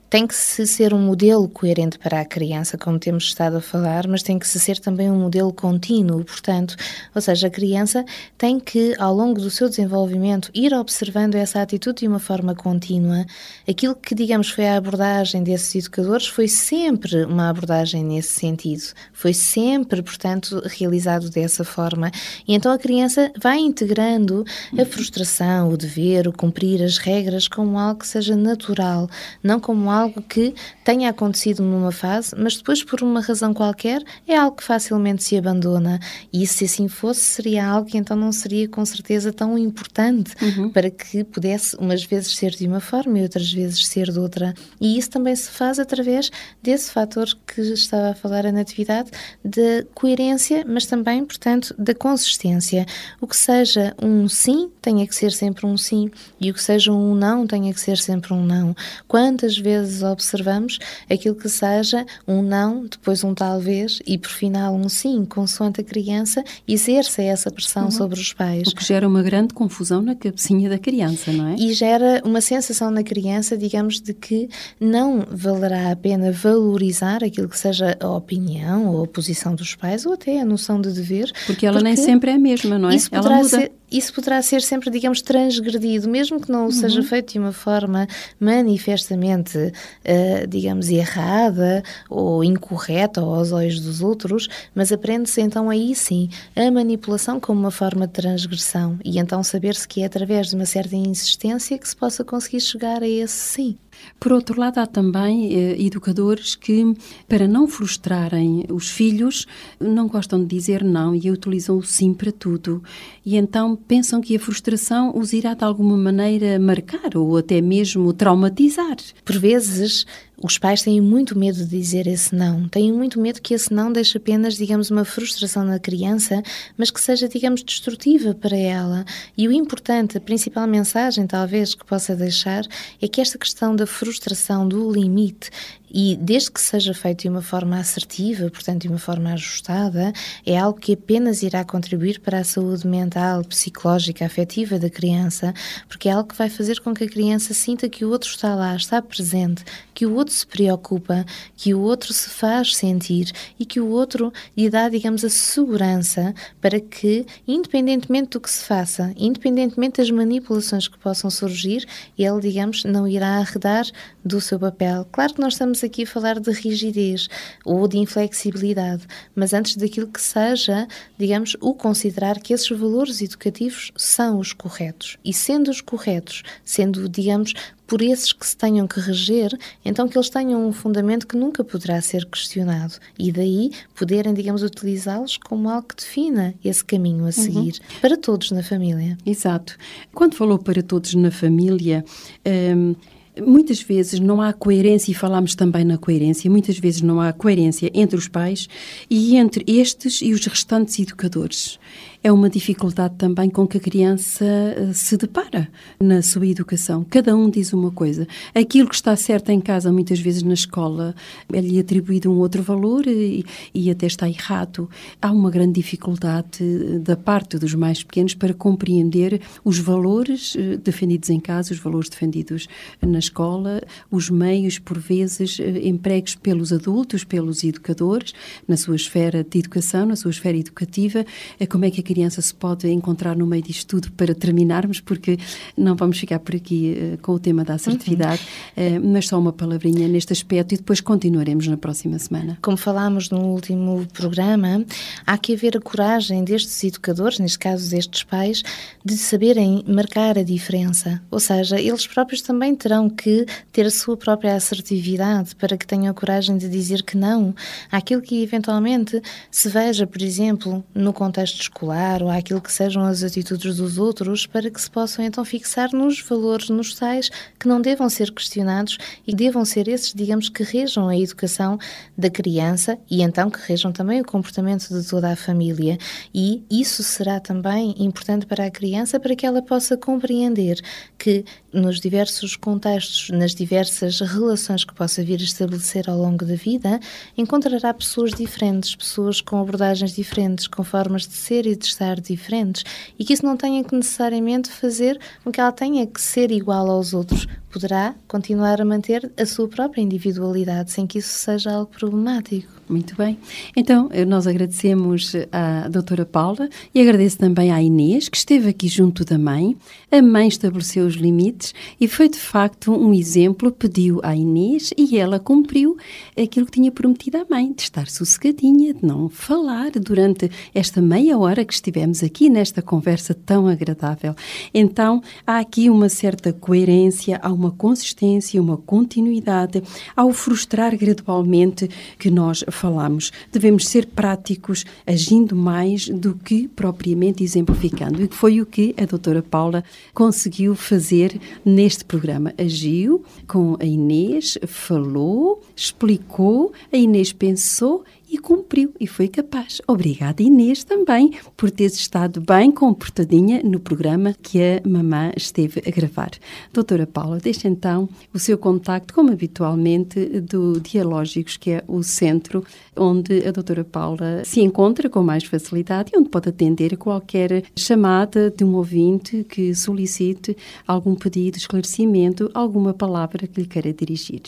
tem 0.08 0.26
que 0.26 0.34
se 0.34 0.66
ser 0.66 0.94
um 0.94 0.98
modelo 1.00 1.48
coerente 1.48 1.98
para 1.98 2.20
a 2.20 2.24
criança, 2.24 2.78
como 2.78 2.98
temos 2.98 3.24
estado 3.24 3.56
a 3.56 3.60
falar, 3.60 4.06
mas 4.06 4.22
tem 4.22 4.38
que 4.38 4.46
se 4.46 4.60
ser 4.60 4.78
também 4.78 5.10
um 5.10 5.18
modelo 5.18 5.52
contínuo, 5.52 6.24
portanto, 6.24 6.76
ou 7.14 7.20
seja, 7.20 7.48
a 7.48 7.50
criança 7.50 8.04
tem 8.38 8.60
que, 8.60 8.94
ao 8.98 9.14
longo 9.14 9.40
do 9.40 9.50
seu 9.50 9.68
desenvolvimento, 9.68 10.50
ir 10.54 10.72
observando 10.72 11.34
essa 11.34 11.60
atitude 11.60 12.00
de 12.00 12.08
uma 12.08 12.18
forma 12.18 12.54
contínua. 12.54 13.24
Aquilo 13.68 13.94
que, 13.94 14.14
digamos, 14.14 14.50
foi 14.50 14.68
a 14.68 14.76
abordagem 14.76 15.42
desses 15.42 15.74
educadores 15.74 16.26
foi 16.26 16.46
sempre 16.46 17.24
uma 17.24 17.48
abordagem 17.48 18.04
nesse 18.04 18.34
sentido, 18.34 18.92
foi 19.12 19.32
sempre, 19.32 20.02
portanto, 20.02 20.62
realizado 20.66 21.28
dessa 21.30 21.64
forma. 21.64 22.10
E 22.46 22.54
então 22.54 22.70
a 22.72 22.78
criança 22.78 23.32
vai 23.40 23.58
integrando 23.58 24.44
a 24.78 24.84
frustração, 24.84 25.70
o 25.70 25.76
dever, 25.76 26.28
o 26.28 26.32
cumprir 26.32 26.82
as 26.82 26.98
regras 26.98 27.48
como 27.48 27.78
algo 27.78 28.00
que 28.00 28.06
seja 28.06 28.36
natural, 28.36 29.08
não 29.42 29.58
como 29.58 29.90
algo 29.90 30.03
algo 30.04 30.22
que 30.22 30.54
tenha 30.84 31.10
acontecido 31.10 31.62
numa 31.62 31.90
fase, 31.92 32.34
mas 32.36 32.56
depois, 32.56 32.82
por 32.84 33.02
uma 33.02 33.20
razão 33.20 33.52
qualquer, 33.52 34.02
é 34.26 34.36
algo 34.36 34.56
que 34.56 34.64
facilmente 34.64 35.24
se 35.24 35.36
abandona. 35.36 35.98
E 36.32 36.46
se 36.46 36.64
assim 36.64 36.88
fosse, 36.88 37.20
seria 37.20 37.66
algo 37.66 37.88
que 37.88 37.98
então 37.98 38.16
não 38.16 38.32
seria 38.32 38.68
com 38.68 38.84
certeza 38.84 39.32
tão 39.32 39.56
importante 39.58 40.34
uhum. 40.40 40.70
para 40.70 40.90
que 40.90 41.24
pudesse 41.24 41.76
umas 41.76 42.04
vezes 42.04 42.36
ser 42.36 42.50
de 42.50 42.66
uma 42.66 42.80
forma 42.80 43.18
e 43.18 43.22
outras 43.22 43.50
vezes 43.52 43.86
ser 43.86 44.10
de 44.10 44.18
outra. 44.18 44.54
E 44.80 44.98
isso 44.98 45.10
também 45.10 45.34
se 45.34 45.50
faz 45.50 45.78
através 45.78 46.30
desse 46.62 46.90
fator 46.90 47.26
que 47.46 47.60
estava 47.60 48.10
a 48.10 48.14
falar 48.14 48.46
a 48.46 48.52
Natividade, 48.52 49.10
da 49.44 49.84
coerência, 49.94 50.64
mas 50.66 50.86
também, 50.86 51.24
portanto, 51.24 51.74
da 51.78 51.94
consistência. 51.94 52.86
O 53.20 53.26
que 53.26 53.36
seja 53.36 53.94
um 54.02 54.28
sim, 54.28 54.70
tenha 54.82 55.06
que 55.06 55.14
ser 55.14 55.32
sempre 55.32 55.66
um 55.66 55.76
sim, 55.76 56.10
e 56.40 56.50
o 56.50 56.54
que 56.54 56.62
seja 56.62 56.92
um 56.92 57.14
não, 57.14 57.46
tenha 57.46 57.72
que 57.72 57.80
ser 57.80 57.96
sempre 57.96 58.32
um 58.32 58.44
não. 58.44 58.74
Quantas 59.06 59.56
vezes 59.56 59.83
observamos 60.02 60.78
aquilo 61.10 61.34
que 61.34 61.48
seja 61.48 62.04
um 62.26 62.42
não, 62.42 62.84
depois 62.86 63.24
um 63.24 63.34
talvez 63.34 64.00
e 64.06 64.18
por 64.18 64.30
final 64.30 64.74
um 64.74 64.88
sim, 64.88 65.24
consoante 65.24 65.80
a 65.80 65.84
criança 65.84 66.42
exerça 66.66 67.22
essa 67.22 67.50
pressão 67.50 67.84
uhum. 67.84 67.90
sobre 67.90 68.20
os 68.20 68.32
pais. 68.32 68.68
O 68.68 68.74
que 68.74 68.84
gera 68.84 69.06
uma 69.06 69.22
grande 69.22 69.54
confusão 69.54 70.02
na 70.02 70.14
cabecinha 70.14 70.68
da 70.68 70.78
criança, 70.78 71.32
não 71.32 71.48
é? 71.48 71.56
E 71.56 71.72
gera 71.72 72.22
uma 72.24 72.40
sensação 72.40 72.90
na 72.90 73.02
criança, 73.02 73.56
digamos, 73.56 74.00
de 74.00 74.14
que 74.14 74.48
não 74.80 75.24
valerá 75.30 75.90
a 75.90 75.96
pena 75.96 76.32
valorizar 76.32 77.22
aquilo 77.22 77.48
que 77.48 77.58
seja 77.58 77.96
a 78.00 78.08
opinião 78.08 78.86
ou 78.88 79.04
a 79.04 79.06
posição 79.06 79.54
dos 79.54 79.74
pais 79.74 80.06
ou 80.06 80.12
até 80.12 80.40
a 80.40 80.44
noção 80.44 80.80
de 80.80 80.90
dever. 80.92 81.30
Porque 81.46 81.66
ela 81.66 81.78
porque 81.78 81.88
nem 81.88 81.96
sempre 81.96 82.30
é 82.30 82.34
a 82.34 82.38
mesma, 82.38 82.78
não 82.78 82.90
é? 82.90 82.96
Isso 82.96 83.08
ela 83.12 83.36
muda. 83.36 83.48
Ser, 83.48 83.72
isso 83.96 84.12
poderá 84.12 84.40
ser 84.42 84.62
sempre, 84.62 84.90
digamos, 84.90 85.22
transgredido, 85.22 86.08
mesmo 86.08 86.40
que 86.40 86.50
não 86.50 86.64
uhum. 86.64 86.70
seja 86.70 87.02
feito 87.02 87.32
de 87.32 87.38
uma 87.38 87.52
forma 87.52 88.06
manifestamente, 88.40 89.58
uh, 89.58 90.46
digamos, 90.48 90.88
errada 90.88 91.82
ou 92.08 92.42
incorreta 92.42 93.20
aos 93.20 93.52
olhos 93.52 93.80
dos 93.80 94.00
outros, 94.00 94.48
mas 94.74 94.92
aprende-se 94.92 95.40
então 95.40 95.70
aí 95.70 95.94
sim 95.94 96.28
a 96.56 96.70
manipulação 96.70 97.38
como 97.38 97.60
uma 97.60 97.70
forma 97.70 98.06
de 98.06 98.12
transgressão 98.12 98.98
e 99.04 99.18
então 99.18 99.42
saber-se 99.42 99.86
que 99.86 100.02
é 100.02 100.06
através 100.06 100.48
de 100.48 100.56
uma 100.56 100.66
certa 100.66 100.96
insistência 100.96 101.78
que 101.78 101.88
se 101.88 101.96
possa 101.96 102.24
conseguir 102.24 102.60
chegar 102.60 103.02
a 103.02 103.08
esse 103.08 103.34
sim. 103.34 103.78
Por 104.18 104.32
outro 104.32 104.58
lado, 104.58 104.78
há 104.78 104.86
também 104.86 105.54
eh, 105.54 105.82
educadores 105.82 106.54
que, 106.54 106.94
para 107.28 107.46
não 107.46 107.66
frustrarem 107.66 108.64
os 108.70 108.88
filhos, 108.88 109.46
não 109.78 110.08
gostam 110.08 110.40
de 110.40 110.46
dizer 110.46 110.82
não 110.82 111.14
e 111.14 111.30
utilizam 111.30 111.76
o 111.76 111.82
sim 111.82 112.14
para 112.14 112.32
tudo. 112.32 112.82
E 113.24 113.36
então 113.36 113.76
pensam 113.76 114.20
que 114.20 114.36
a 114.36 114.40
frustração 114.40 115.12
os 115.16 115.32
irá 115.32 115.54
de 115.54 115.64
alguma 115.64 115.96
maneira 115.96 116.58
marcar 116.58 117.16
ou 117.16 117.36
até 117.36 117.60
mesmo 117.60 118.12
traumatizar. 118.12 118.96
Por 119.24 119.38
vezes, 119.38 120.06
os 120.42 120.58
pais 120.58 120.82
têm 120.82 121.00
muito 121.00 121.38
medo 121.38 121.58
de 121.58 121.66
dizer 121.66 122.06
esse 122.06 122.34
não, 122.34 122.68
têm 122.68 122.92
muito 122.92 123.20
medo 123.20 123.40
que 123.40 123.54
esse 123.54 123.72
não 123.72 123.92
deixe 123.92 124.18
apenas, 124.18 124.56
digamos, 124.56 124.90
uma 124.90 125.04
frustração 125.04 125.64
na 125.64 125.78
criança, 125.78 126.42
mas 126.76 126.90
que 126.90 127.00
seja, 127.00 127.28
digamos, 127.28 127.62
destrutiva 127.62 128.34
para 128.34 128.56
ela. 128.56 129.04
E 129.36 129.46
o 129.46 129.52
importante, 129.52 130.18
a 130.18 130.20
principal 130.20 130.66
mensagem, 130.66 131.26
talvez, 131.26 131.74
que 131.74 131.84
possa 131.84 132.16
deixar 132.16 132.64
é 133.00 133.06
que 133.06 133.20
esta 133.20 133.38
questão 133.38 133.76
da 133.76 133.86
frustração, 133.86 134.66
do 134.66 134.90
limite, 134.90 135.50
e 135.96 136.16
desde 136.20 136.50
que 136.50 136.60
seja 136.60 136.92
feito 136.92 137.22
de 137.22 137.28
uma 137.28 137.40
forma 137.40 137.78
assertiva, 137.78 138.50
portanto 138.50 138.82
de 138.82 138.88
uma 138.88 138.98
forma 138.98 139.32
ajustada, 139.32 140.12
é 140.44 140.58
algo 140.58 140.80
que 140.80 140.94
apenas 140.94 141.40
irá 141.44 141.64
contribuir 141.64 142.18
para 142.18 142.40
a 142.40 142.44
saúde 142.44 142.84
mental, 142.84 143.44
psicológica, 143.44 144.26
afetiva 144.26 144.76
da 144.76 144.90
criança, 144.90 145.54
porque 145.86 146.08
é 146.08 146.12
algo 146.12 146.28
que 146.28 146.34
vai 146.36 146.50
fazer 146.50 146.80
com 146.80 146.92
que 146.92 147.04
a 147.04 147.08
criança 147.08 147.54
sinta 147.54 147.88
que 147.88 148.04
o 148.04 148.10
outro 148.10 148.28
está 148.28 148.56
lá, 148.56 148.74
está 148.74 149.00
presente, 149.00 149.64
que 149.94 150.04
o 150.04 150.14
outro 150.14 150.34
se 150.34 150.44
preocupa, 150.44 151.24
que 151.56 151.72
o 151.72 151.80
outro 151.80 152.12
se 152.12 152.28
faz 152.28 152.74
sentir 152.74 153.30
e 153.56 153.64
que 153.64 153.78
o 153.78 153.88
outro 153.88 154.32
lhe 154.56 154.68
dá, 154.68 154.88
digamos, 154.88 155.24
a 155.24 155.30
segurança 155.30 156.34
para 156.60 156.80
que, 156.80 157.24
independentemente 157.46 158.30
do 158.30 158.40
que 158.40 158.50
se 158.50 158.64
faça, 158.64 159.12
independentemente 159.16 159.98
das 159.98 160.10
manipulações 160.10 160.88
que 160.88 160.98
possam 160.98 161.30
surgir, 161.30 161.86
ele, 162.18 162.40
digamos, 162.40 162.82
não 162.82 163.06
irá 163.06 163.38
arredar 163.38 163.86
do 164.24 164.40
seu 164.40 164.58
papel. 164.58 165.06
Claro 165.12 165.34
que 165.34 165.40
nós 165.40 165.54
estamos 165.54 165.83
aqui 165.84 166.04
a 166.04 166.06
falar 166.06 166.40
de 166.40 166.50
rigidez 166.50 167.28
ou 167.64 167.86
de 167.86 167.98
inflexibilidade, 167.98 169.06
mas 169.34 169.52
antes 169.52 169.76
daquilo 169.76 170.08
que 170.08 170.20
seja, 170.20 170.86
digamos, 171.18 171.56
o 171.60 171.74
considerar 171.74 172.40
que 172.40 172.52
esses 172.52 172.68
valores 172.70 173.20
educativos 173.20 173.92
são 173.96 174.38
os 174.38 174.52
corretos. 174.52 175.16
E 175.24 175.32
sendo 175.32 175.70
os 175.70 175.80
corretos, 175.80 176.42
sendo, 176.64 177.08
digamos, 177.08 177.52
por 177.86 178.00
esses 178.02 178.32
que 178.32 178.46
se 178.46 178.56
tenham 178.56 178.86
que 178.86 178.98
reger, 178.98 179.56
então 179.84 180.08
que 180.08 180.16
eles 180.16 180.30
tenham 180.30 180.66
um 180.66 180.72
fundamento 180.72 181.26
que 181.26 181.36
nunca 181.36 181.62
poderá 181.62 182.00
ser 182.00 182.24
questionado 182.26 182.94
e 183.18 183.30
daí 183.30 183.70
poderem, 183.94 184.32
digamos, 184.32 184.62
utilizá-los 184.62 185.36
como 185.36 185.68
algo 185.68 185.88
que 185.88 185.96
defina 185.96 186.54
esse 186.64 186.84
caminho 186.84 187.22
a 187.22 187.26
uhum. 187.26 187.32
seguir 187.32 187.74
uhum. 187.74 188.00
para 188.00 188.16
todos 188.16 188.50
na 188.50 188.62
família. 188.62 189.18
Exato. 189.24 189.76
Quando 190.12 190.34
falou 190.34 190.58
para 190.58 190.82
todos 190.82 191.14
na 191.14 191.30
família, 191.30 192.04
hum, 192.46 192.94
Muitas 193.40 193.82
vezes 193.82 194.20
não 194.20 194.40
há 194.40 194.52
coerência, 194.52 195.10
e 195.10 195.14
falamos 195.14 195.56
também 195.56 195.84
na 195.84 195.98
coerência, 195.98 196.48
muitas 196.48 196.78
vezes 196.78 197.02
não 197.02 197.20
há 197.20 197.32
coerência 197.32 197.90
entre 197.92 198.16
os 198.16 198.28
pais 198.28 198.68
e 199.10 199.36
entre 199.36 199.64
estes 199.66 200.20
e 200.22 200.32
os 200.32 200.46
restantes 200.46 200.98
educadores 201.00 201.78
é 202.24 202.32
uma 202.32 202.48
dificuldade 202.48 203.16
também 203.18 203.50
com 203.50 203.66
que 203.66 203.76
a 203.76 203.80
criança 203.80 204.46
eh, 204.46 204.92
se 204.94 205.14
depara 205.14 205.68
na 206.00 206.22
sua 206.22 206.46
educação. 206.46 207.04
Cada 207.04 207.36
um 207.36 207.50
diz 207.50 207.74
uma 207.74 207.90
coisa. 207.90 208.26
Aquilo 208.54 208.88
que 208.88 208.94
está 208.94 209.14
certo 209.14 209.50
em 209.50 209.60
casa, 209.60 209.92
muitas 209.92 210.18
vezes 210.18 210.42
na 210.42 210.54
escola, 210.54 211.14
é-lhe 211.52 211.78
atribuído 211.78 212.32
um 212.32 212.38
outro 212.38 212.62
valor 212.62 213.06
e, 213.06 213.44
e 213.74 213.90
até 213.90 214.06
está 214.06 214.26
errado. 214.26 214.88
Há 215.20 215.30
uma 215.30 215.50
grande 215.50 215.74
dificuldade 215.74 216.62
eh, 216.62 216.98
da 216.98 217.14
parte 217.14 217.58
dos 217.58 217.74
mais 217.74 218.02
pequenos 218.02 218.32
para 218.32 218.54
compreender 218.54 219.42
os 219.62 219.78
valores 219.78 220.56
eh, 220.56 220.78
defendidos 220.78 221.28
em 221.28 221.38
casa, 221.38 221.74
os 221.74 221.78
valores 221.78 222.08
defendidos 222.08 222.66
na 223.02 223.18
escola, 223.18 223.82
os 224.10 224.30
meios, 224.30 224.78
por 224.78 224.98
vezes, 224.98 225.58
empregos 225.60 226.36
pelos 226.36 226.72
adultos, 226.72 227.22
pelos 227.22 227.62
educadores, 227.62 228.32
na 228.66 228.78
sua 228.78 228.96
esfera 228.96 229.44
de 229.44 229.58
educação, 229.58 230.06
na 230.06 230.16
sua 230.16 230.30
esfera 230.30 230.56
educativa, 230.56 231.26
como 231.68 231.84
é 231.84 231.90
que 231.90 232.00
a 232.00 232.13
criança 232.14 232.40
se 232.40 232.54
pode 232.54 232.88
encontrar 232.88 233.36
no 233.36 233.44
meio 233.44 233.62
disto 233.62 233.86
tudo 233.88 234.12
para 234.12 234.34
terminarmos, 234.34 235.00
porque 235.00 235.36
não 235.76 235.96
vamos 235.96 236.16
ficar 236.16 236.38
por 236.38 236.54
aqui 236.54 236.96
uh, 236.96 237.18
com 237.18 237.32
o 237.32 237.38
tema 237.40 237.64
da 237.64 237.74
assertividade, 237.74 238.40
uhum. 238.76 238.98
uh, 238.98 239.12
mas 239.12 239.26
só 239.26 239.38
uma 239.38 239.52
palavrinha 239.52 240.06
neste 240.06 240.32
aspecto 240.32 240.74
e 240.74 240.76
depois 240.76 241.00
continuaremos 241.00 241.66
na 241.66 241.76
próxima 241.76 242.16
semana. 242.20 242.56
Como 242.62 242.76
falámos 242.76 243.30
no 243.30 243.40
último 243.40 244.06
programa, 244.12 244.84
há 245.26 245.36
que 245.36 245.54
haver 245.54 245.76
a 245.76 245.80
coragem 245.80 246.44
destes 246.44 246.84
educadores, 246.84 247.40
neste 247.40 247.58
caso 247.58 247.90
destes 247.90 248.22
pais, 248.22 248.62
de 249.04 249.16
saberem 249.16 249.82
marcar 249.88 250.38
a 250.38 250.44
diferença. 250.44 251.20
Ou 251.32 251.40
seja, 251.40 251.80
eles 251.80 252.06
próprios 252.06 252.42
também 252.42 252.76
terão 252.76 253.10
que 253.10 253.44
ter 253.72 253.86
a 253.86 253.90
sua 253.90 254.16
própria 254.16 254.54
assertividade 254.54 255.56
para 255.56 255.76
que 255.76 255.86
tenham 255.86 256.10
a 256.10 256.14
coragem 256.14 256.56
de 256.56 256.68
dizer 256.68 257.02
que 257.02 257.16
não 257.16 257.54
àquilo 257.90 258.22
que 258.22 258.40
eventualmente 258.40 259.20
se 259.50 259.68
veja, 259.68 260.06
por 260.06 260.22
exemplo, 260.22 260.84
no 260.94 261.12
contexto 261.12 261.60
escolar 261.60 262.03
ou 262.22 262.30
àquilo 262.30 262.60
que 262.60 262.72
sejam 262.72 263.02
as 263.02 263.22
atitudes 263.22 263.76
dos 263.76 263.98
outros, 263.98 264.46
para 264.46 264.70
que 264.70 264.80
se 264.80 264.90
possam 264.90 265.24
então 265.24 265.44
fixar 265.44 265.92
nos 265.92 266.20
valores, 266.20 266.68
nos 266.68 266.94
tais 266.94 267.30
que 267.58 267.66
não 267.66 267.80
devam 267.80 268.08
ser 268.08 268.30
questionados 268.30 268.98
e 269.26 269.34
devam 269.34 269.64
ser 269.64 269.88
esses, 269.88 270.12
digamos, 270.12 270.48
que 270.48 270.62
rejam 270.62 271.08
a 271.08 271.16
educação 271.16 271.78
da 272.16 272.30
criança 272.30 272.98
e 273.10 273.22
então 273.22 273.50
que 273.50 273.58
rejam 273.66 273.92
também 273.92 274.20
o 274.20 274.24
comportamento 274.24 274.88
de 274.88 275.06
toda 275.08 275.30
a 275.30 275.36
família. 275.36 275.98
E 276.34 276.62
isso 276.70 277.02
será 277.02 277.40
também 277.40 277.94
importante 277.98 278.46
para 278.46 278.66
a 278.66 278.70
criança 278.70 279.18
para 279.18 279.34
que 279.34 279.46
ela 279.46 279.62
possa 279.62 279.96
compreender 279.96 280.80
que 281.18 281.44
nos 281.74 282.00
diversos 282.00 282.56
contextos, 282.56 283.30
nas 283.30 283.54
diversas 283.54 284.20
relações 284.20 284.84
que 284.84 284.94
possa 284.94 285.22
vir 285.22 285.40
a 285.40 285.44
estabelecer 285.44 286.08
ao 286.08 286.16
longo 286.16 286.44
da 286.44 286.54
vida, 286.54 287.00
encontrará 287.36 287.92
pessoas 287.92 288.32
diferentes, 288.32 288.94
pessoas 288.94 289.40
com 289.40 289.60
abordagens 289.60 290.14
diferentes, 290.14 290.66
com 290.66 290.84
formas 290.84 291.26
de 291.26 291.34
ser 291.34 291.66
e 291.66 291.74
de 291.74 291.84
estar 291.84 292.20
diferentes 292.20 292.84
e 293.18 293.24
que 293.24 293.32
isso 293.32 293.44
não 293.44 293.56
tenha 293.56 293.82
que 293.82 293.94
necessariamente 293.94 294.70
fazer 294.70 295.18
com 295.42 295.50
que 295.50 295.60
ela 295.60 295.72
tenha 295.72 296.06
que 296.06 296.20
ser 296.20 296.50
igual 296.50 296.88
aos 296.88 297.12
outros. 297.12 297.46
Poderá 297.74 298.14
continuar 298.28 298.80
a 298.80 298.84
manter 298.84 299.32
a 299.36 299.44
sua 299.44 299.66
própria 299.66 300.00
individualidade 300.00 300.92
sem 300.92 301.08
que 301.08 301.18
isso 301.18 301.36
seja 301.36 301.72
algo 301.72 301.90
problemático. 301.90 302.72
Muito 302.86 303.16
bem. 303.16 303.38
Então, 303.74 304.10
nós 304.28 304.46
agradecemos 304.46 305.32
à 305.50 305.88
doutora 305.88 306.26
Paula 306.26 306.68
e 306.94 307.00
agradeço 307.00 307.38
também 307.38 307.72
à 307.72 307.82
Inês, 307.82 308.28
que 308.28 308.36
esteve 308.36 308.68
aqui 308.68 308.88
junto 308.88 309.24
da 309.24 309.38
mãe. 309.38 309.74
A 310.12 310.20
mãe 310.20 310.48
estabeleceu 310.48 311.06
os 311.06 311.14
limites 311.14 311.74
e 311.98 312.06
foi, 312.06 312.28
de 312.28 312.38
facto, 312.38 312.92
um 312.92 313.12
exemplo. 313.12 313.72
Pediu 313.72 314.20
à 314.22 314.36
Inês 314.36 314.92
e 314.98 315.16
ela 315.16 315.40
cumpriu 315.40 315.96
aquilo 316.40 316.66
que 316.66 316.72
tinha 316.72 316.92
prometido 316.92 317.38
à 317.38 317.46
mãe, 317.50 317.72
de 317.72 317.82
estar 317.82 318.06
sossegadinha, 318.06 318.92
de 318.92 319.04
não 319.04 319.30
falar 319.30 319.90
durante 319.92 320.50
esta 320.74 321.00
meia 321.00 321.38
hora 321.38 321.64
que 321.64 321.72
estivemos 321.72 322.22
aqui 322.22 322.50
nesta 322.50 322.82
conversa 322.82 323.32
tão 323.32 323.66
agradável. 323.66 324.34
Então, 324.74 325.22
há 325.46 325.58
aqui 325.58 325.88
uma 325.88 326.10
certa 326.10 326.52
coerência, 326.52 327.40
há 327.42 327.50
uma 327.50 327.63
uma 327.64 327.70
consistência, 327.70 328.60
uma 328.60 328.76
continuidade, 328.76 329.82
ao 330.14 330.32
frustrar 330.32 330.96
gradualmente 330.96 331.88
que 332.18 332.30
nós 332.30 332.64
falamos. 332.70 333.32
Devemos 333.50 333.88
ser 333.88 334.06
práticos, 334.06 334.84
agindo 335.06 335.56
mais 335.56 336.08
do 336.08 336.34
que 336.34 336.68
propriamente 336.68 337.42
exemplificando. 337.42 338.22
E 338.22 338.28
foi 338.28 338.60
o 338.60 338.66
que 338.66 338.94
a 338.98 339.06
doutora 339.06 339.42
Paula 339.42 339.82
conseguiu 340.12 340.74
fazer 340.74 341.40
neste 341.64 342.04
programa. 342.04 342.52
Agiu 342.58 343.24
com 343.46 343.76
a 343.80 343.84
Inês, 343.84 344.58
falou, 344.66 345.62
explicou, 345.74 346.72
a 346.92 346.96
Inês 346.96 347.32
pensou 347.32 348.04
e 348.34 348.38
cumpriu 348.38 348.92
e 348.98 349.06
foi 349.06 349.28
capaz. 349.28 349.80
Obrigada, 349.86 350.42
Inês, 350.42 350.82
também, 350.82 351.34
por 351.56 351.70
teres 351.70 351.94
estado 351.94 352.40
bem 352.40 352.72
comportadinha 352.72 353.62
no 353.62 353.78
programa 353.78 354.34
que 354.42 354.60
a 354.60 354.88
mamã 354.88 355.30
esteve 355.36 355.80
a 355.86 355.90
gravar. 355.90 356.32
Doutora 356.72 357.06
Paula, 357.06 357.38
deixe 357.38 357.68
então 357.68 358.08
o 358.32 358.38
seu 358.40 358.58
contacto, 358.58 359.14
como 359.14 359.30
habitualmente, 359.30 360.40
do 360.40 360.80
Dialógicos, 360.80 361.56
que 361.56 361.70
é 361.70 361.84
o 361.86 362.02
centro 362.02 362.64
onde 362.96 363.46
a 363.46 363.52
doutora 363.52 363.84
Paula 363.84 364.42
se 364.44 364.60
encontra 364.60 365.08
com 365.08 365.22
mais 365.22 365.44
facilidade 365.44 366.10
e 366.12 366.18
onde 366.18 366.28
pode 366.28 366.48
atender 366.48 366.96
qualquer 366.96 367.62
chamada 367.76 368.50
de 368.50 368.64
um 368.64 368.74
ouvinte 368.74 369.44
que 369.44 369.72
solicite 369.76 370.56
algum 370.88 371.14
pedido, 371.14 371.56
esclarecimento, 371.56 372.50
alguma 372.52 372.92
palavra 372.92 373.46
que 373.46 373.60
lhe 373.60 373.66
queira 373.68 373.92
dirigir. 373.92 374.42